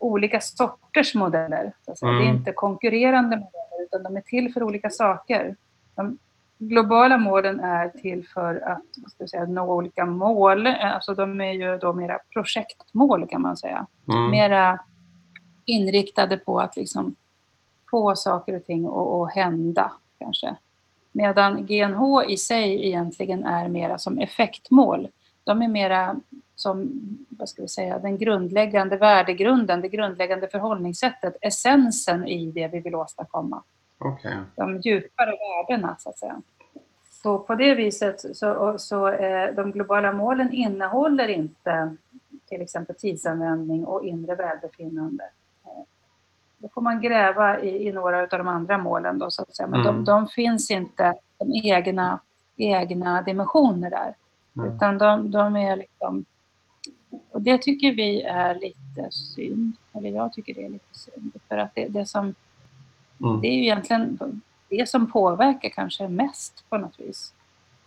[0.04, 1.72] olika sorters modeller.
[1.98, 2.10] Säga.
[2.12, 2.36] Det är Mm.
[2.36, 5.56] inte konkurrerande modeller utan de är till för olika saker.
[5.94, 6.18] De
[6.58, 8.60] globala målen är till för
[9.20, 10.66] att säga, nå olika mål.
[10.66, 14.30] Alltså de är ju då mera projektmål kan man säga Mm.
[14.30, 14.78] mera
[15.64, 17.14] inriktade på att liksom
[17.90, 20.56] få saker och ting att att hända kanske.
[21.12, 25.08] Medan GNH i sig egentligen är mera som effektmål.
[25.44, 26.16] De är mera
[26.56, 26.92] som,
[27.28, 32.94] vad ska vi säga, den grundläggande värdegrunden, det grundläggande förhållningssättet, essensen i det vi vill
[32.94, 33.62] åstadkomma.
[33.98, 34.36] Okej.
[34.56, 36.42] De djupare värdena så att säga.
[37.22, 41.96] Så på det viset så, så eh, de globala målen innehåller inte
[42.48, 45.24] till exempel tidsanvändning och inre välbefinnande.
[45.64, 45.82] Eh,
[46.58, 49.66] Då får man gräva i, i några av de andra målen då så att säga.
[49.66, 49.94] Men Mm.
[49.94, 52.20] de, de finns inte som egna,
[52.56, 54.14] egna dimensioner där.
[54.56, 54.76] Mm.
[54.76, 56.24] Utan de, de är liksom...
[57.44, 59.72] Det tycker vi är lite synd.
[59.92, 61.32] Eller jag tycker det är lite synd.
[61.48, 62.34] För att det, det som
[63.24, 63.40] Mm.
[63.40, 64.18] det är ju egentligen
[64.68, 67.34] det som påverkar kanske mest på något vis.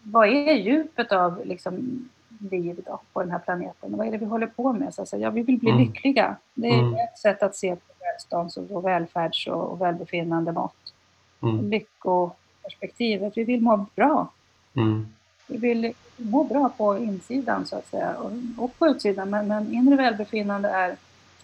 [0.04, 2.10] Vad är djupet av liksom,
[2.52, 3.98] liv då, på den här planeten?
[3.98, 4.94] Vad är det vi håller på med?
[4.94, 5.82] Så att säga, ja, vi vill bli Mm.
[5.84, 6.36] lyckliga.
[6.54, 6.94] Det är Mm.
[6.94, 10.94] ett sätt att se på välstånds och välfärds och, och välbefinnande mått.
[11.42, 11.70] Mm.
[11.70, 13.38] Lyckoperspektivet.
[13.38, 14.32] Vi vill må bra.
[14.76, 15.08] Mm.
[15.48, 19.30] Vi vill må bra på insidan så att säga och, och på utsidan.
[19.30, 20.96] Men, men inre välbefinnande är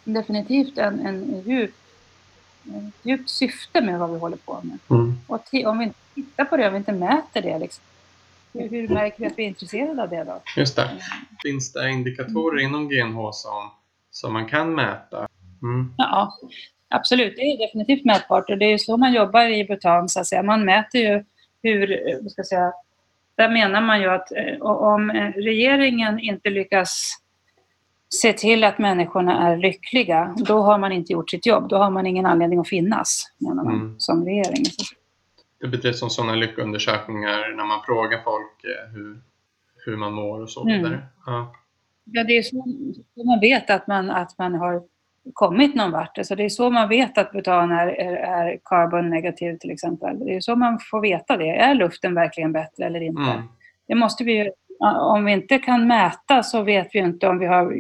[0.03, 1.75] definitivt en, en djup,
[2.63, 4.77] ett djupt syfte med vad vi håller på med.
[4.89, 5.17] Mm.
[5.27, 7.83] Och om vi inte tittar på det, om vi inte mäter det, liksom,
[8.53, 10.41] hur, hur märker vi att vi är intresserade av det då?
[10.57, 10.89] Just det.
[11.43, 13.71] Finns det indikatorer inom GNH som,
[14.11, 15.27] som man kan mäta?
[15.61, 15.93] Mm.
[15.97, 16.33] Ja,
[16.87, 17.33] absolut.
[17.35, 20.09] Det är definitivt mätbart och det är så man jobbar i Bhutan.
[20.09, 20.43] Så att säga.
[20.43, 21.23] Man mäter ju
[21.63, 22.73] hur, ska säga,
[23.35, 27.19] där menar man ju att eh, om eh, regeringen inte lyckas
[28.09, 31.69] se till att människorna är lyckliga, då har man inte gjort sitt jobb.
[31.69, 33.95] Då har man ingen anledning att finnas, menar man, Mm.
[33.99, 34.63] som regering.
[35.61, 39.21] Det bedrivs som sådana lyckundersökningar när man frågar folk eh, hur,
[39.85, 40.77] hur man mår och så Mm.
[40.77, 41.03] vidare.
[41.25, 41.55] Ja.
[42.05, 42.55] Ja, det är så
[43.25, 44.83] man vet att man, att man har
[45.33, 46.17] kommit någon vart.
[46.17, 50.19] Alltså det är så man vet att butan är, är, är carbon negativ till exempel.
[50.19, 51.49] Det är så man får veta det.
[51.49, 53.21] Är luften verkligen bättre eller inte?
[53.21, 53.43] Mm.
[53.87, 54.51] Det måste vi
[54.99, 57.73] om vi inte kan mäta så vet vi inte om, vi har,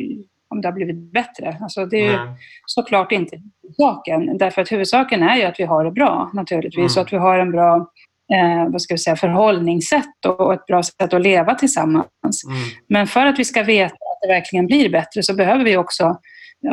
[0.47, 1.57] om det har blivit bättre.
[1.61, 2.35] Alltså det är Nej.
[2.65, 4.37] såklart inte huvudsaken.
[4.37, 6.97] Därför att huvudsaken är ju att vi har det bra naturligtvis.
[6.97, 7.01] Mm.
[7.01, 7.91] Och att vi har en bra
[8.33, 12.43] eh, vad ska vi säga, förhållningssätt och ett bra sätt att leva tillsammans.
[12.47, 12.57] Mm.
[12.87, 16.17] Men för att vi ska veta att det verkligen blir bättre så behöver vi också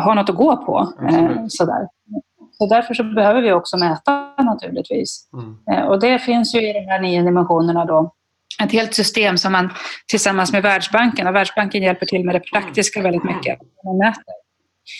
[0.04, 0.92] ha något att gå på.
[1.08, 1.88] Eh, sådär.
[2.52, 5.28] Så därför så behöver vi också mäta naturligtvis.
[5.32, 5.56] Mm.
[5.72, 8.14] Eh, och det finns ju i de här nio dimensionerna då
[8.62, 9.70] ett helt system som man
[10.06, 13.58] tillsammans med Världsbanken, och Världsbanken hjälper till med det praktiska väldigt mycket.
[13.84, 14.34] Man mäter.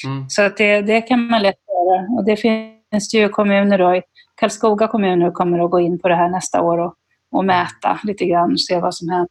[0.07, 0.29] Mm.
[0.29, 2.19] Så att det, det kan man lätt göra.
[2.19, 2.80] Och det finns
[3.13, 4.03] ju kommuner då, i
[4.35, 6.95] Karlskoga kommuner kommer att gå in på det här nästa år och,
[7.31, 9.29] och mäta lite grann och se vad som händer.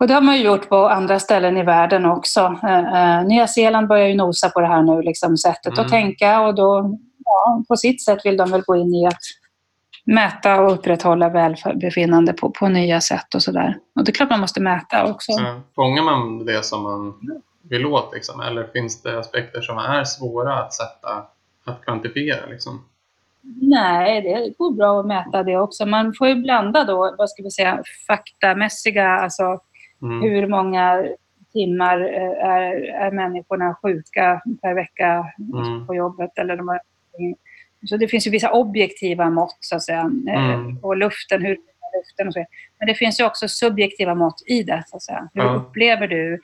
[0.00, 2.58] Och det har man ju gjort på andra ställen i världen också.
[2.62, 5.84] Eh, eh, Nya Zeeland börjar ju nosa på det här nu, liksom sättet Mm.
[5.84, 9.20] att tänka och då ja, på sitt sätt vill de väl gå in i att
[10.04, 13.76] mäta och upprätthålla välbefinnande på, på nya sätt och sådär.
[13.94, 15.32] Och det är klart man måste mäta också.
[15.32, 15.60] Ja.
[15.74, 17.14] Fångar man det som man
[17.62, 18.40] vill åt liksom?
[18.40, 21.08] Eller finns det aspekter som är svåra att sätta,
[21.68, 22.84] att kvantifiera liksom?
[23.60, 25.86] Nej, det går bra att mäta det också.
[25.86, 29.60] Man får ju blanda då, vad ska vi säga, faktamässiga, alltså
[30.02, 30.22] mm.
[30.22, 31.06] hur många
[31.52, 35.86] timmar eh, är, är människorna sjuka per vecka mm.
[35.86, 36.80] på jobbet eller de har
[37.86, 40.10] så det finns ju vissa objektiva mått, så att säga.
[40.28, 40.78] Eh, mm.
[40.78, 41.56] Och luften, hur
[41.96, 42.44] luften och så.
[42.78, 45.28] Men det finns ju också subjektiva mått i det, så att säga.
[45.34, 46.40] Hur upplever du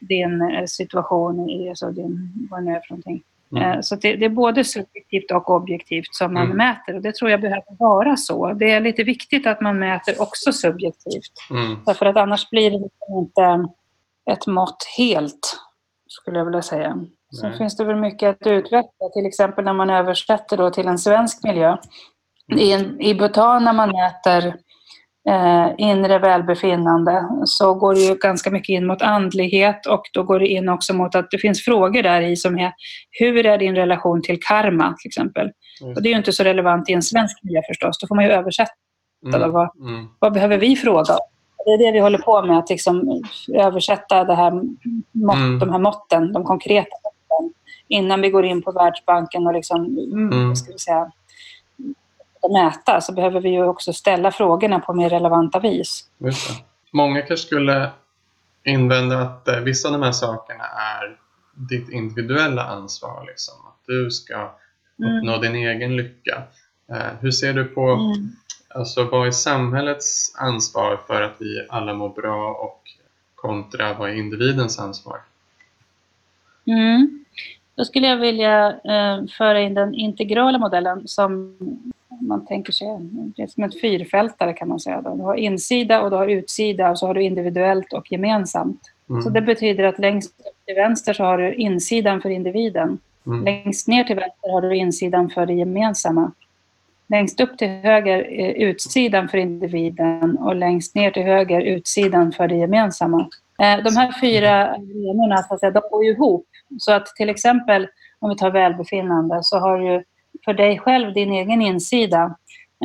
[0.00, 3.22] din eh, situation, i, alltså din, vad det är för någonting.
[3.56, 3.70] Mm.
[3.70, 6.56] Eh, så det, det, är både subjektivt och objektivt som man mm.
[6.56, 8.52] mäter och det tror jag behöver vara så.
[8.52, 11.32] Det är lite viktigt att man mäter också subjektivt.
[11.50, 11.78] Mm.
[11.86, 13.68] Därför att annars blir det liksom inte
[14.30, 15.56] ett mått helt,
[16.08, 16.98] skulle jag vilja säga.
[17.40, 20.98] Sen finns det väl mycket att utveckla, till exempel när man översätter då till en
[20.98, 21.76] svensk miljö.
[22.56, 24.56] I, en, i Bhutan när man mäter
[25.28, 30.40] eh, inre välbefinnande så går det ju ganska mycket in mot andlighet och då går
[30.40, 32.72] det in också mot att det finns frågor där i som är
[33.10, 35.50] hur är din relation till karma till exempel.
[35.82, 35.96] Mm.
[35.96, 38.24] Och det är ju inte så relevant i en svensk miljö förstås, då får man
[38.24, 38.72] ju översätta.
[39.26, 39.52] Mm.
[39.52, 40.08] Vad, mm.
[40.18, 41.18] vad behöver vi fråga?
[41.64, 43.22] Det är det vi håller på med, att liksom
[43.54, 44.52] översätta det här
[45.12, 45.58] mått, mm.
[45.58, 47.54] de här måtten, de konkreta måtten,
[47.88, 50.56] innan vi går in på Världsbanken och liksom, mm, mm.
[50.56, 51.10] ska vi säga,
[52.48, 56.04] mäta så behöver vi ju också ställa frågorna på mer relevanta vis.
[56.92, 57.90] Många kanske skulle
[58.64, 61.16] invända att eh, vissa av de här sakerna är
[61.54, 63.24] ditt individuella ansvar.
[63.26, 63.54] Liksom.
[63.54, 65.18] Att du ska mm.
[65.18, 65.52] uppnå mm.
[65.52, 66.42] din egen lycka.
[66.92, 68.30] Eh, hur ser du på mm.
[68.68, 72.82] alltså, vad är samhällets ansvar för att vi alla mår bra och
[73.34, 75.20] kontra vad är individens ansvar?
[76.66, 77.24] Mm.
[77.80, 81.56] Då skulle jag vilja eh, föra in den integrala modellen som
[82.20, 82.88] man tänker sig,
[83.36, 85.00] det är som ett fyrfältare kan man säga.
[85.00, 85.16] Då.
[85.16, 88.80] Du har insida och du har utsida och så har du individuellt och gemensamt.
[89.10, 89.22] Mm.
[89.22, 90.34] Så det betyder att längst
[90.66, 92.98] till vänster så har du insidan för individen.
[93.26, 93.44] Mm.
[93.44, 96.32] Längst ner till vänster har du insidan för det gemensamma.
[97.08, 102.48] Längst upp till höger är utsidan för individen och längst ner till höger utsidan för
[102.48, 103.28] det gemensamma.
[103.60, 106.46] Eh, de här fyra arenorna de går ju ihop.
[106.78, 107.88] Så att till exempel
[108.18, 110.04] om vi tar välbefinnande så har du
[110.44, 112.36] för dig själv, din egen insida.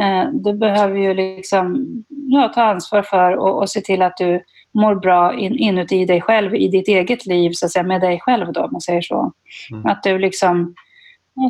[0.01, 4.43] Eh, du behöver ju liksom ja, ta ansvar för och, och se till att du
[4.73, 8.19] mår bra in, inuti dig själv, i ditt eget liv, så att säga, med dig
[8.19, 9.31] själv då, om man säger så.
[9.71, 9.85] Mm.
[9.85, 10.75] Att du liksom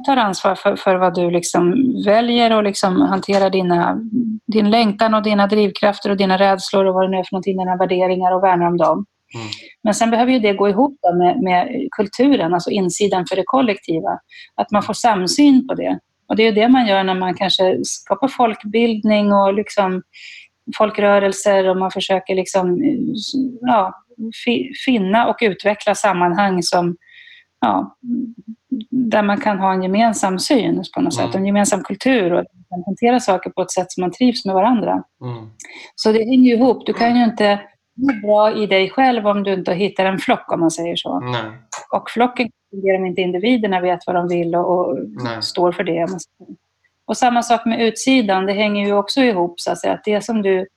[0.06, 4.02] tar ansvar för, för vad du liksom väljer och liksom hanterar dina,
[4.48, 7.58] din längtan och dina drivkrafter och dina rädslor och vad det nu är för någonting,
[7.58, 9.06] dina värderingar och värnar om dem.
[9.34, 9.48] Mm.
[9.84, 14.20] Men sen behöver ju det gå ihop med, med, kulturen, alltså insidan för det kollektiva.
[14.56, 16.00] Att man får samsyn på det.
[16.28, 20.02] Och det är det man gör när man kanske skapar folkbildning och liksom
[20.78, 22.80] folkrörelser och man försöker liksom,
[23.62, 23.94] ja,
[24.86, 26.98] finna och utveckla sammanhang som,
[27.62, 27.98] ja,
[28.90, 31.28] där man kan ha en gemensam syn på något mm.
[31.28, 34.56] sätt, en gemensam kultur och kan hantera saker på ett sätt som man trivs med
[34.56, 35.04] varandra.
[35.22, 35.50] Mm.
[35.96, 36.86] Så det hänger ju ihop.
[36.86, 37.60] Du kan ju inte
[37.96, 41.20] bra i dig själv om du inte hittar en flock, om man säger så.
[41.20, 41.42] Nej.
[41.92, 44.98] Och flocken fungerar om inte individerna vet vad de vill och, och
[45.42, 46.08] står för det.
[47.08, 49.60] Och samma sak med utsidan, det hänger ju också ihop.
[49.60, 50.68] Så att, säga, att det som du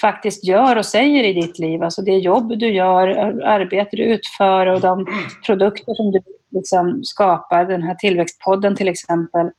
[0.00, 3.08] faktiskt gör och säger i ditt liv, alltså det jobb du gör,
[3.42, 5.06] arbete du utför och de
[5.46, 6.20] produkter som du
[6.50, 9.50] liksom skapar, den här tillväxtpodden till exempel,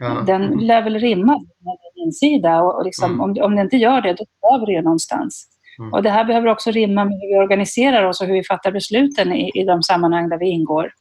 [0.00, 0.22] ja.
[0.26, 2.62] den lär väl rimma med din insida.
[2.62, 3.20] Och, liksom, mm.
[3.20, 5.48] om, om det inte gör det, då behöver det ju någonstans.
[5.78, 5.92] Mm.
[5.92, 8.72] Och det här behöver också rimma med hur vi organiserar oss och hur vi fattar
[8.72, 10.92] besluten i, i de sammanhang där vi ingår.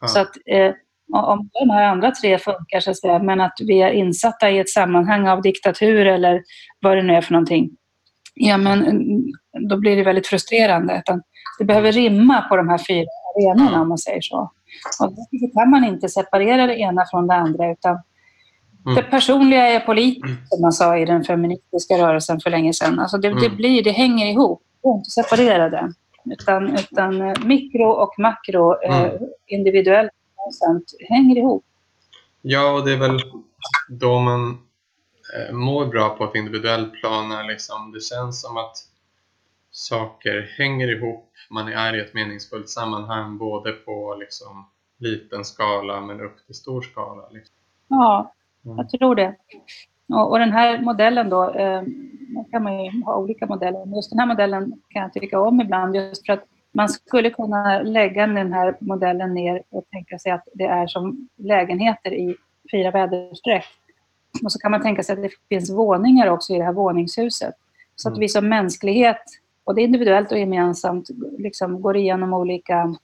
[0.00, 0.06] Ja.
[0.08, 0.72] Så att eh,
[1.14, 4.58] om de här andra tre funkar, så att säga, men att vi är insatta i
[4.58, 6.42] ett sammanhang av diktatur eller
[6.80, 7.70] vad det nu är för någonting,
[8.34, 9.24] ja men mm,
[9.68, 10.98] då blir det väldigt frustrerande.
[10.98, 11.22] Utan
[11.58, 13.06] det behöver rimma på de här fyra
[13.36, 14.52] arenorna om man säger så.
[15.00, 17.98] Och därför kan man inte separera det ena från det andra utan
[18.86, 18.96] Mm.
[18.96, 20.46] Det personliga är politiskt, mm.
[20.46, 22.98] som man sa i den feministiska rörelsen för länge sedan.
[22.98, 23.42] Alltså det, mm.
[23.42, 24.62] det, blir, det hänger ihop.
[24.72, 25.92] Det går inte att separera det.
[26.24, 29.14] Utan, utan eh, mikro och makro, eh, mm.
[29.14, 30.12] eh, individuellt
[30.50, 31.64] sånt, hänger ihop.
[32.42, 33.20] Ja, och det är väl
[33.88, 34.58] då man
[35.36, 38.76] eh, mår bra på ett individuellt plan när liksom det känns som att
[39.70, 41.28] saker hänger ihop.
[41.50, 44.66] Man är i ett meningsfullt sammanhang både på liksom
[44.98, 47.28] liten skala men upp till stor skala.
[47.30, 47.54] Liksom.
[47.88, 48.32] Ja,
[48.64, 48.76] Mm.
[48.76, 49.34] Jag tror det.
[50.08, 51.82] Och, och, den här modellen då, eh,
[52.50, 55.60] kan man ju ha olika modeller, men just den här modellen kan jag tycka om
[55.60, 60.32] ibland just för att man skulle kunna lägga den här modellen ner och tänka sig
[60.32, 62.36] att det är som lägenheter i
[62.72, 63.64] fyra väderstreck.
[64.44, 67.54] Och så kan man tänka sig att det finns våningar också i det här våningshuset.
[67.96, 68.20] Så att Mm.
[68.20, 69.22] vi som mänsklighet,
[69.66, 71.08] både individuellt och gemensamt,
[71.38, 72.94] liksom går igenom olika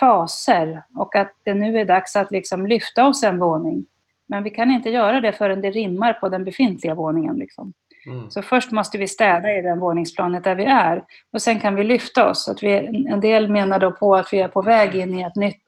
[0.00, 0.82] faser.
[0.94, 3.86] Och att det nu är dags att liksom lyfta oss en våning.
[4.28, 7.36] Men vi kan inte göra det förrän det rimmar på den befintliga våningen.
[7.36, 7.72] Liksom.
[8.06, 8.30] Mm.
[8.30, 11.04] Så först måste vi städa i den våningsplanet där vi är.
[11.32, 12.48] Och sen kan vi lyfta oss.
[12.48, 12.72] Att vi,
[13.08, 15.64] en del menar då på att vi är på väg in i ett nytt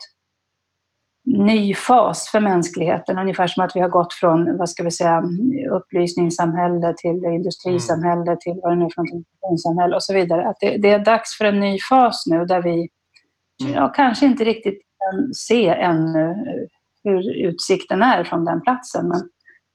[1.25, 3.19] ny fas för mänskligheten.
[3.19, 5.23] Ungefär som att vi har gått från vad ska vi säga,
[5.71, 10.49] upplysningssamhälle till industrisamhälle till vad det nu är för någonting, och så vidare.
[10.49, 12.89] Att det, det är dags för en ny fas nu där vi
[13.61, 13.75] Mm.
[13.75, 16.37] ja, kanske inte riktigt kan se ännu
[17.05, 19.09] hur utsikten är från den platsen.
[19.09, 19.20] Men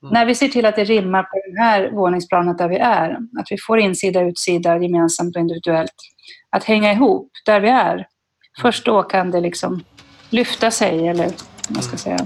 [0.04, 0.14] Mm.
[0.14, 3.48] när vi ser till att det rimmar på det här våningsplanet där vi är, att
[3.52, 5.94] vi får insida och utsida gemensamt och individuellt,
[6.50, 8.08] att hänga ihop där vi är.
[8.62, 9.84] Först då kan det liksom
[10.30, 12.18] lyfta sig, eller vad man ska säga.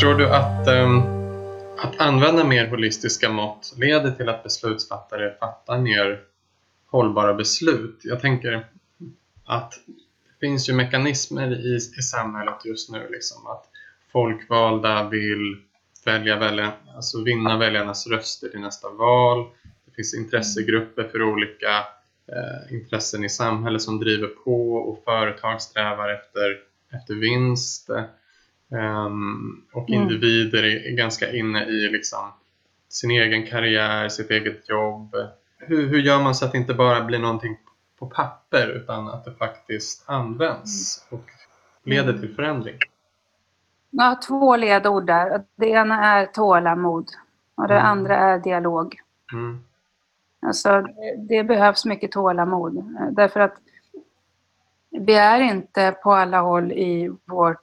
[0.00, 1.02] Tror du att, ehm,
[1.84, 6.20] att använda mer holistiska mått leder till att beslutsfattare fattar mer
[6.86, 8.00] hållbara beslut?
[8.02, 8.66] Jag tänker
[9.44, 9.72] att
[10.24, 13.08] det finns ju mekanismer i, i samhället just nu.
[13.10, 13.64] Liksom, att
[14.12, 15.56] folkvalda vill
[16.04, 19.46] välja välja, alltså vinna väljarnas röster i nästa val.
[19.86, 21.78] Det finns intressegrupper för olika
[22.26, 26.58] eh, intressen i samhället som driver på och företag strävar efter,
[26.92, 27.90] efter vinst.
[28.72, 30.02] Ehm, och Mm.
[30.02, 32.32] individer är, ganska inne i liksom
[32.88, 35.14] sin egen karriär, sitt eget jobb.
[35.58, 37.56] Hur, hur gör man så att det inte bara blir någonting
[37.98, 41.24] på papper utan att det faktiskt används och
[41.84, 42.78] leder till förändring?
[43.90, 45.42] Ja, två ledord där.
[45.56, 47.08] Det ena är tålamod
[47.54, 47.86] och det Mm.
[47.86, 48.96] andra är dialog.
[49.32, 49.58] Mm.
[50.46, 50.86] Alltså,
[51.28, 52.96] det- behövs mycket tålamod.
[53.12, 53.54] Därför att
[55.00, 57.60] vi är inte på alla håll i vårt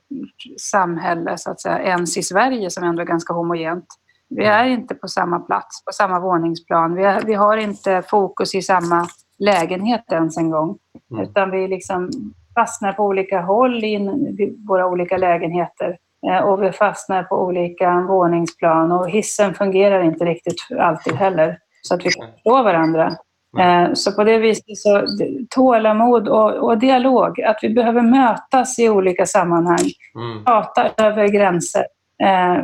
[0.60, 3.86] samhälle, så att säga, ens i Sverige som ändå är ganska homogent.
[4.30, 6.96] Vi är inte på samma plats, på samma våningsplan.
[6.96, 9.08] Vi, är, vi har inte fokus i samma
[9.40, 10.78] lägenhet ens en gång.
[11.12, 11.24] Mm.
[11.24, 12.10] Utan vi liksom
[12.56, 15.98] fastnar på olika håll i våra olika lägenheter.
[16.28, 21.58] Eh, Och vi fastnar på olika våningsplan och hissen fungerar inte riktigt alltid heller.
[21.82, 23.18] Så att vi kan förstå varandra.
[23.60, 25.06] Eh, Så på det viset så
[25.50, 27.42] tålamod och, och dialog.
[27.42, 29.92] Att vi behöver mötas i olika sammanhang.
[30.16, 30.46] Mm.
[30.46, 31.84] Prata över gränser.
[32.24, 32.64] Eh,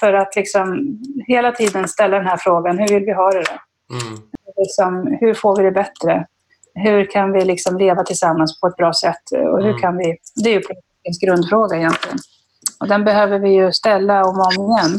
[0.00, 2.78] För att liksom hela tiden ställa den här frågan.
[2.78, 3.58] Hur vill vi ha det då?
[3.96, 4.18] Mm.
[4.56, 6.26] liksom, hur får vi det bättre?
[6.74, 9.22] Hur kan vi liksom leva tillsammans på ett bra sätt?
[9.32, 9.80] Och hur Mm.
[9.80, 12.18] kan vi, det är ju politikens grundfråga egentligen.
[12.80, 14.98] Och den behöver vi ju ställa om och om igen.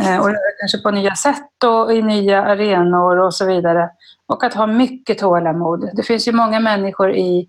[0.00, 0.12] Mm.
[0.14, 3.90] Eh, och göra kanske på nya sätt och i nya arenor och så vidare.
[4.26, 5.90] Och att ha mycket tålamod.
[5.94, 7.48] Det finns ju många människor i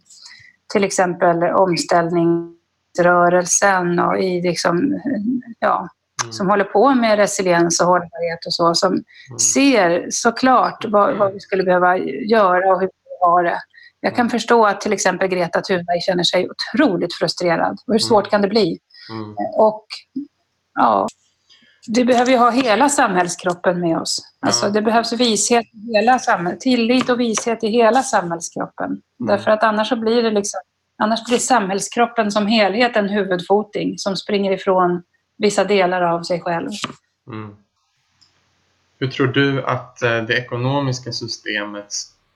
[0.73, 5.01] till exempel omställningsrörelsen och i liksom,
[5.59, 5.87] ja,
[6.23, 6.33] Mm.
[6.33, 9.03] som håller på med resiliens och hållbarhet och så, som Mm.
[9.53, 13.57] ser såklart vad, vad vi skulle behöva göra och hur vi har det.
[13.99, 17.77] Jag kan förstå att till exempel Greta Thunberg känner sig otroligt frustrerad.
[17.87, 18.29] Och hur svårt Mm.
[18.29, 18.79] kan det bli?
[19.11, 19.35] Mm.
[19.53, 19.85] Och
[20.79, 21.07] ja,
[21.88, 24.21] vi behöver ju ha hela samhällskroppen med oss.
[24.39, 28.86] Alltså, det behövs vishet i hela samhället, tillit och vishet i hela samhällskroppen.
[28.86, 29.01] Mm.
[29.17, 30.59] Därför att annars så blir det liksom,
[30.97, 35.03] annars blir samhällskroppen som helhet en huvudfoting som springer ifrån
[35.38, 36.69] vissa delar av sig själv.
[37.27, 37.55] Mm.
[38.99, 41.93] Hur tror du att eh, det ekonomiska systemet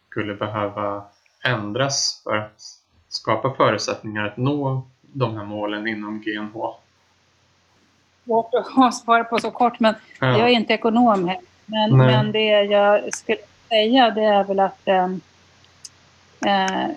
[0.10, 1.04] skulle behöva
[1.44, 2.62] ändras för att
[3.10, 6.85] skapa förutsättningar att nå de här målen inom GNH?
[8.26, 11.40] Svårt att svara på så kort, men jag är inte ekonom här.
[11.66, 13.38] Men, men det jag skulle
[13.70, 15.10] säga det är väl att eh,
[16.46, 16.90] eh,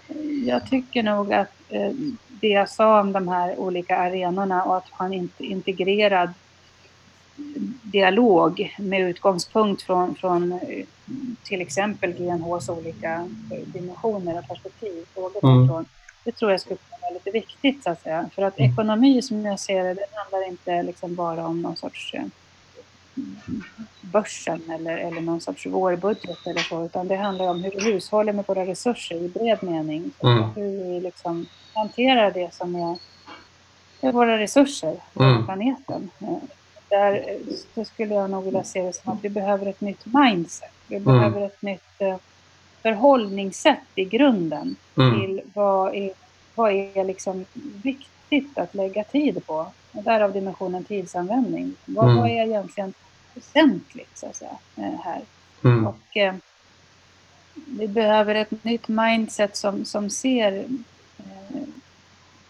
[0.46, 1.90] jag tycker nog att eh,
[2.40, 6.30] det jag sa om de här olika arenorna och att ha en int- integrerad
[7.82, 10.84] dialog med utgångspunkt från, från eh,
[11.42, 13.28] till exempel GNHs olika
[13.66, 15.04] dimensioner och perspektiv.
[15.14, 15.84] frågor Mm.
[16.24, 18.30] Det tror jag skulle kunna vara lite viktigt så att säga.
[18.34, 18.72] För att Mm.
[18.72, 22.24] ekonomi som jag ser det, det handlar inte liksom bara om någon sorts eh,
[24.00, 28.32] börsen eller, eller någon sorts vårbudget eller så, utan det handlar om hur vi hushåller
[28.32, 30.10] med våra resurser i bred mening.
[30.22, 30.42] Mm.
[30.42, 32.98] Hur vi liksom hanterar det som är,
[34.08, 35.44] är våra resurser på Mm.
[35.44, 36.10] planeten.
[36.20, 36.28] Eh,
[36.90, 37.38] Där
[37.76, 40.70] eh, skulle jag nog vilja se det som att vi behöver ett nytt mindset.
[40.86, 41.04] Vi Mm.
[41.04, 42.00] behöver ett nytt
[42.82, 45.20] förhållningssätt i grunden Mm.
[45.20, 46.10] till vad är,
[46.54, 47.44] vad är liksom
[47.82, 49.66] viktigt att lägga tid på.
[49.92, 51.74] Och därav dimensionen tidsanvändning.
[51.84, 52.16] Vad, Mm.
[52.16, 52.94] vad är egentligen
[53.34, 55.20] väsentligt så att säga, eh, här?
[55.64, 55.86] Mm.
[55.86, 56.34] Och, eh,
[57.54, 60.64] vi behöver ett nytt mindset som, som ser
[61.18, 61.62] eh,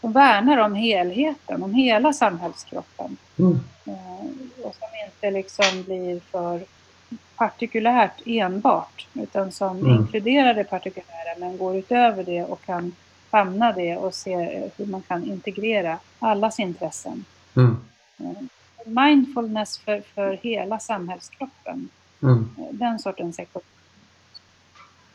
[0.00, 3.16] och värnar om helheten, om hela samhällskroppen.
[3.38, 3.60] Mm.
[3.86, 6.60] Eh, och som inte liksom blir för
[7.36, 9.90] partikulärt enbart, utan som mm.
[9.90, 12.92] inkluderar det partikulära men går utöver det och kan
[13.30, 14.36] famna det och se
[14.76, 17.24] hur man kan integrera allas intressen.
[17.56, 17.76] Mm.
[18.18, 18.42] Eh,
[18.84, 21.88] mindfulness för, för hela samhällskroppen.
[22.22, 22.48] Mm.
[22.58, 23.66] Eh, den sortens ekologi.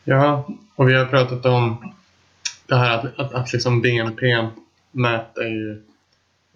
[0.04, 1.92] Ja, och vi har pratat om
[2.66, 4.48] det här att, att, att liksom BNP
[4.90, 5.82] mäter ju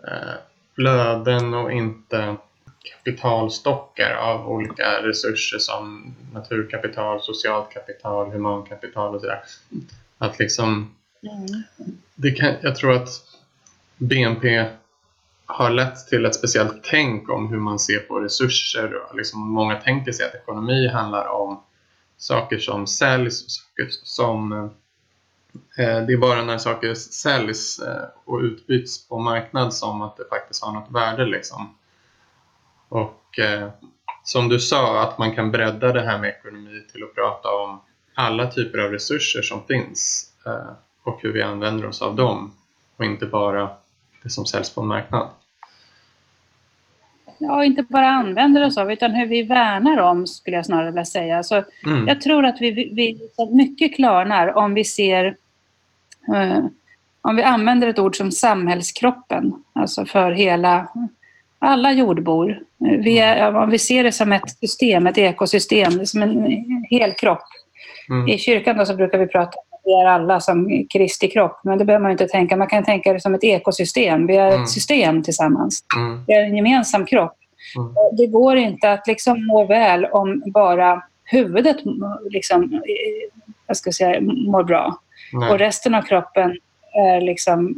[0.08, 0.34] eh,
[0.74, 2.36] flöden och inte
[2.96, 9.40] kapitalstockar av olika resurser som naturkapital, socialt kapital, humankapital och sådär.
[10.18, 11.62] Att liksom, mm.
[12.14, 13.08] det kan, jag tror att
[13.96, 14.64] BNP
[15.46, 19.02] har lett till ett speciellt tänk om hur man ser på resurser.
[19.14, 21.62] Liksom många tänker sig att ekonomi handlar om
[22.16, 24.52] saker som säljs, saker som
[25.78, 30.24] eh, det är bara när saker säljs eh, och utbyts på marknad som att det
[30.30, 31.26] faktiskt har något värde.
[31.26, 31.77] Liksom.
[32.88, 33.68] Och eh,
[34.22, 37.80] som du sa, att man kan bredda det här med ekonomi till att prata om
[38.14, 40.72] alla typer av resurser som finns eh,
[41.02, 42.52] och hur vi använder oss av dem
[42.96, 43.70] och inte bara
[44.22, 45.28] det som säljs på en marknad.
[47.38, 51.04] Ja, inte bara använder oss av utan hur vi värnar om skulle jag snarare vilja
[51.04, 51.42] säga.
[51.42, 52.08] Så mm.
[52.08, 53.20] Jag tror att vi, vi
[53.50, 55.36] mycket klarnar om vi ser
[56.34, 56.64] eh,
[57.20, 60.88] om vi använder ett ord som samhällskroppen, alltså för hela
[61.58, 62.58] alla jordbor.
[62.78, 66.46] Vi är, om vi ser det som ett system, ett ekosystem, som en
[66.90, 67.44] hel kropp.
[68.10, 68.28] Mm.
[68.28, 71.60] I kyrkan då så brukar vi prata om att vi är alla som Kristi kropp,
[71.64, 72.56] men det behöver man inte tänka.
[72.56, 74.26] Man kan tänka det som ett ekosystem.
[74.26, 74.62] Vi är mm.
[74.62, 75.84] ett system tillsammans.
[75.96, 76.24] Mm.
[76.26, 77.36] Vi är en gemensam kropp.
[77.76, 77.94] Mm.
[78.16, 81.76] Det går inte att liksom må väl om bara huvudet
[82.30, 82.82] liksom,
[83.66, 84.98] jag ska säga, mår bra.
[85.32, 85.50] Nej.
[85.50, 86.58] Och resten av kroppen
[86.92, 87.74] är liksom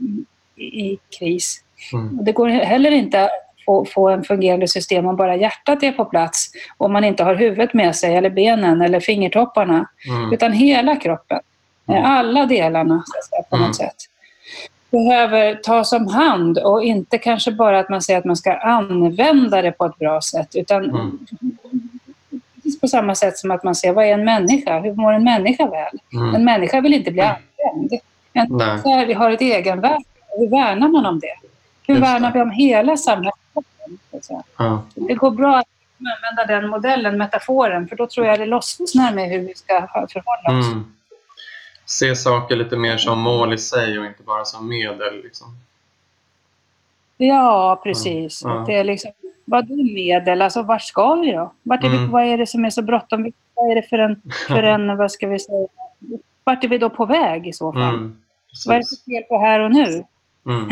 [0.57, 1.65] i kris.
[1.93, 2.25] Mm.
[2.25, 3.31] Det går heller inte
[3.71, 7.35] få, få en fungerande system om bara hjärtat är på plats, om man inte har
[7.35, 10.33] huvudet med sig, eller benen eller fingertopparna, mm.
[10.33, 11.41] utan hela kroppen.
[11.89, 12.05] Mm.
[12.05, 13.75] Alla delarna säga, på något mm.
[13.75, 13.97] sätt
[14.91, 19.63] behöver tas om hand och inte kanske bara att man säger att man ska använda
[19.63, 21.19] det på ett bra sätt utan mm.
[22.81, 24.81] på samma sätt som att man ser vad är en människa?
[24.81, 26.01] Hur mår en människa väl?
[26.13, 26.35] Mm.
[26.35, 27.35] En människa vill inte bli mm.
[27.71, 28.01] använd.
[28.33, 30.05] En människa har ett egenvärde.
[30.39, 31.35] Hur värnar man om det?
[31.87, 32.39] Hur Just värnar det.
[32.39, 33.35] vi om hela samhället?
[34.57, 34.83] Ja.
[34.95, 35.67] Det går bra att
[35.99, 40.59] använda den modellen, metaforen, för då tror jag det lossnar med hur vi ska förhålla
[40.59, 40.73] oss.
[40.73, 40.93] Mm.
[41.85, 45.23] Se saker lite mer som mål i sig och inte bara som medel.
[45.23, 45.47] Liksom.
[47.17, 48.43] Ja, precis.
[48.45, 48.65] Ja.
[48.67, 49.11] Det är liksom,
[49.45, 50.43] vad är medel?
[50.43, 51.53] Alltså, vart ska vi då?
[51.63, 52.03] Vart är mm.
[52.03, 53.33] vi, vad är det som är så bråttom?
[53.55, 55.69] Vad är det för en, för en vad ska vi säga,
[56.45, 57.95] vart är vi då på väg i så fall?
[57.95, 58.17] Mm,
[58.67, 60.05] vad är det för fel på här och nu?
[60.47, 60.69] Mm.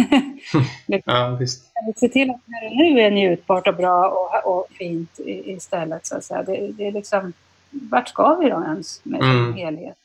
[1.05, 1.65] ja, visst.
[1.97, 6.07] Se till att här och nu är njutbart och bra och, och fint istället.
[6.07, 6.43] Så att säga.
[6.43, 7.33] Det, det är liksom,
[7.71, 9.55] vart ska vi då ens med mm.
[9.55, 9.97] helhet?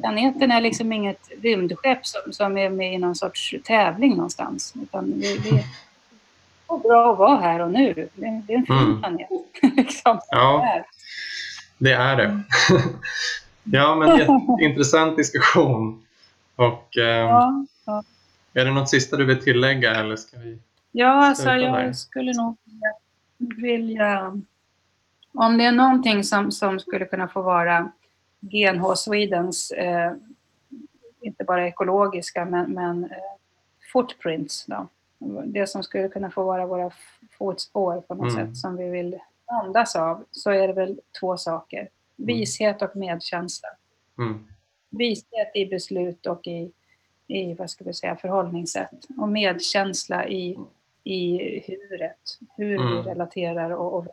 [0.00, 4.74] Planeten är liksom inget rymdskepp som, som är med i någon sorts tävling någonstans.
[4.82, 5.64] Utan det, det
[6.68, 7.94] är bra att vara här och nu.
[7.94, 9.00] Det, det är en fin mm.
[9.00, 9.28] planet.
[9.76, 10.20] liksom.
[10.28, 10.82] Ja,
[11.78, 12.42] det är det.
[13.64, 16.02] ja, men jätteintressant diskussion.
[16.56, 18.02] Och, eh, ja, ja.
[18.54, 20.58] Är det något sista du vill tillägga eller ska vi
[20.96, 21.92] Ja, alltså jag där?
[21.92, 22.56] skulle nog
[23.38, 24.40] vilja...
[25.32, 27.92] Om det är någonting som, som skulle kunna få vara
[28.40, 30.12] GNH Swedens, eh,
[31.20, 33.10] inte bara ekologiska, men, men eh,
[33.92, 34.66] footprints.
[34.66, 34.88] Då.
[35.44, 36.90] Det som skulle kunna få vara våra
[37.38, 38.46] fotspår på något mm.
[38.46, 41.78] sätt som vi vill andas av, så är det väl två saker.
[41.78, 41.90] Mm.
[42.26, 43.68] Vishet och medkänsla.
[44.18, 44.46] Mm.
[44.90, 46.72] Vishet i beslut och i,
[47.36, 49.06] i vad ska vi säga, förhållningssätt.
[49.18, 50.58] Och medkänsla i,
[51.04, 52.96] i huret, hur mm.
[52.96, 54.06] vi relaterar och, och,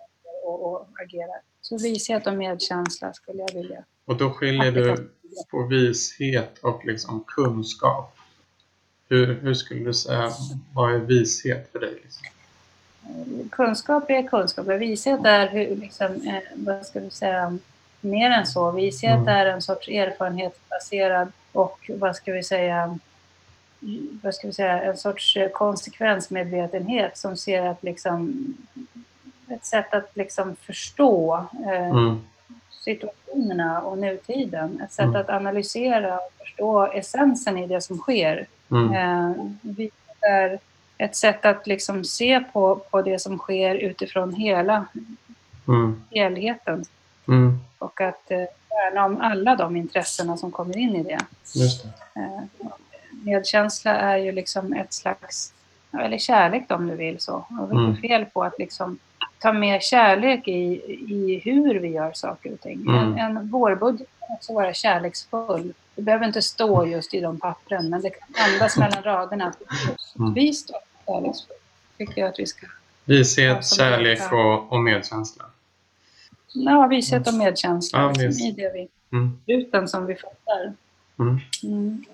[0.44, 1.42] och, och agerar.
[1.62, 5.10] Så vishet och medkänsla skulle jag vilja och då skiljer du
[5.52, 8.18] på vishet och liksom kunskap.
[9.10, 10.32] Hur, hur skulle du säga,
[10.74, 12.02] vad är vishet för dig?
[12.04, 12.28] Liksom?
[13.52, 17.58] Kunskap är kunskap, men vishet är hur, liksom, eh, vad ska du säga,
[18.02, 18.72] mer än så.
[18.72, 19.28] Vishet mm.
[19.28, 23.00] är en sorts erfarenhetsbaserad och vad ska vi säga,
[24.24, 28.44] vad ska vi säga, en sorts konsekvensmedvetenhet som ser att liksom
[29.48, 32.22] ett sätt att liksom förstå eh, mm
[32.84, 34.82] situationerna och nutiden.
[34.82, 35.22] Ett sätt mm.
[35.22, 38.48] att analysera och förstå essensen i det som sker.
[38.72, 38.94] Mm.
[38.94, 39.88] Eh,
[40.22, 40.60] är
[40.98, 44.86] ett sätt att liksom se på, på det som sker utifrån hela
[45.68, 46.04] mm.
[46.12, 46.86] helheten.
[47.28, 47.60] Mm.
[47.78, 48.38] och att eh,
[48.70, 51.20] värna om alla de intressena som kommer in i det.
[51.56, 51.90] Just det.
[52.22, 52.68] Eh,
[53.24, 55.54] medkänsla är ju liksom ett slags,
[56.00, 57.34] eller kärlek om du vill så.
[57.34, 57.98] Och det är mm.
[57.98, 59.00] fel på att liksom
[59.40, 60.82] ta med kärlek i,
[61.14, 62.82] i hur vi gör saker och ting.
[62.82, 63.18] Mm.
[63.18, 65.74] En, en vårbudget kan också vara kärleksfull.
[65.96, 69.54] Det behöver inte stå just i de pappren, men det kan andas mellan raderna.
[70.20, 70.34] Mm.
[70.34, 71.58] Vi står kärleksfull.
[71.98, 72.68] tycker jag att vi ska.
[73.06, 75.46] Vishet, kärlek och, och medkänsla.
[76.54, 78.00] Ja, vishet och medkänsla.
[78.00, 79.40] Ja, liksom, I det vi, mm.
[79.46, 80.74] Utan som vi fattar.
[81.20, 81.40] Mm.
[81.64, 82.06] Mm.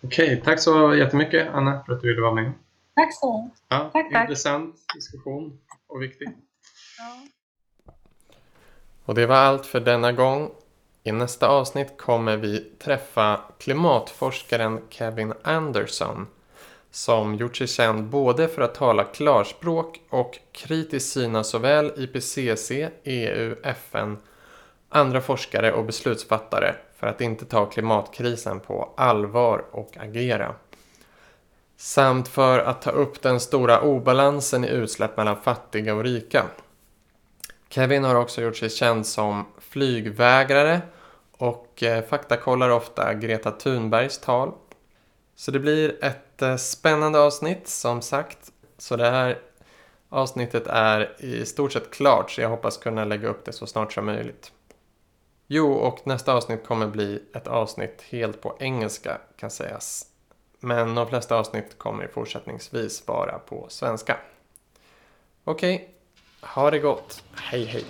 [0.00, 2.52] Okej, okay, tack så jättemycket Anna för att du ville vara med.
[2.94, 4.22] Tack så ja, tack, tack.
[4.22, 6.28] Intressant diskussion och viktig.
[6.98, 7.94] Ja.
[9.04, 10.50] Och det var allt för denna gång.
[11.02, 16.26] I nästa avsnitt kommer vi träffa klimatforskaren Kevin Anderson
[16.90, 22.70] som gjort sig känd både för att tala klarspråk och kritiskt syna såväl IPCC,
[23.04, 24.18] EU, FN,
[24.88, 26.74] andra forskare och beslutsfattare
[27.06, 30.54] för att inte ta klimatkrisen på allvar och agera.
[31.76, 36.44] Samt för att ta upp den stora obalansen i utsläpp mellan fattiga och rika.
[37.68, 40.80] Kevin har också gjort sig känd som flygvägrare
[41.38, 44.52] och eh, faktakollar ofta Greta Thunbergs tal.
[45.36, 48.52] Så det blir ett eh, spännande avsnitt som sagt.
[48.78, 49.38] Så det här
[50.08, 53.92] avsnittet är i stort sett klart så jag hoppas kunna lägga upp det så snart
[53.92, 54.52] som möjligt.
[55.46, 60.06] Jo, och nästa avsnitt kommer bli ett avsnitt helt på engelska kan sägas.
[60.60, 64.16] Men de flesta avsnitt kommer fortsättningsvis vara på svenska.
[65.44, 65.88] Okej, okay.
[66.50, 67.24] ha det gott.
[67.34, 67.84] Hej hej!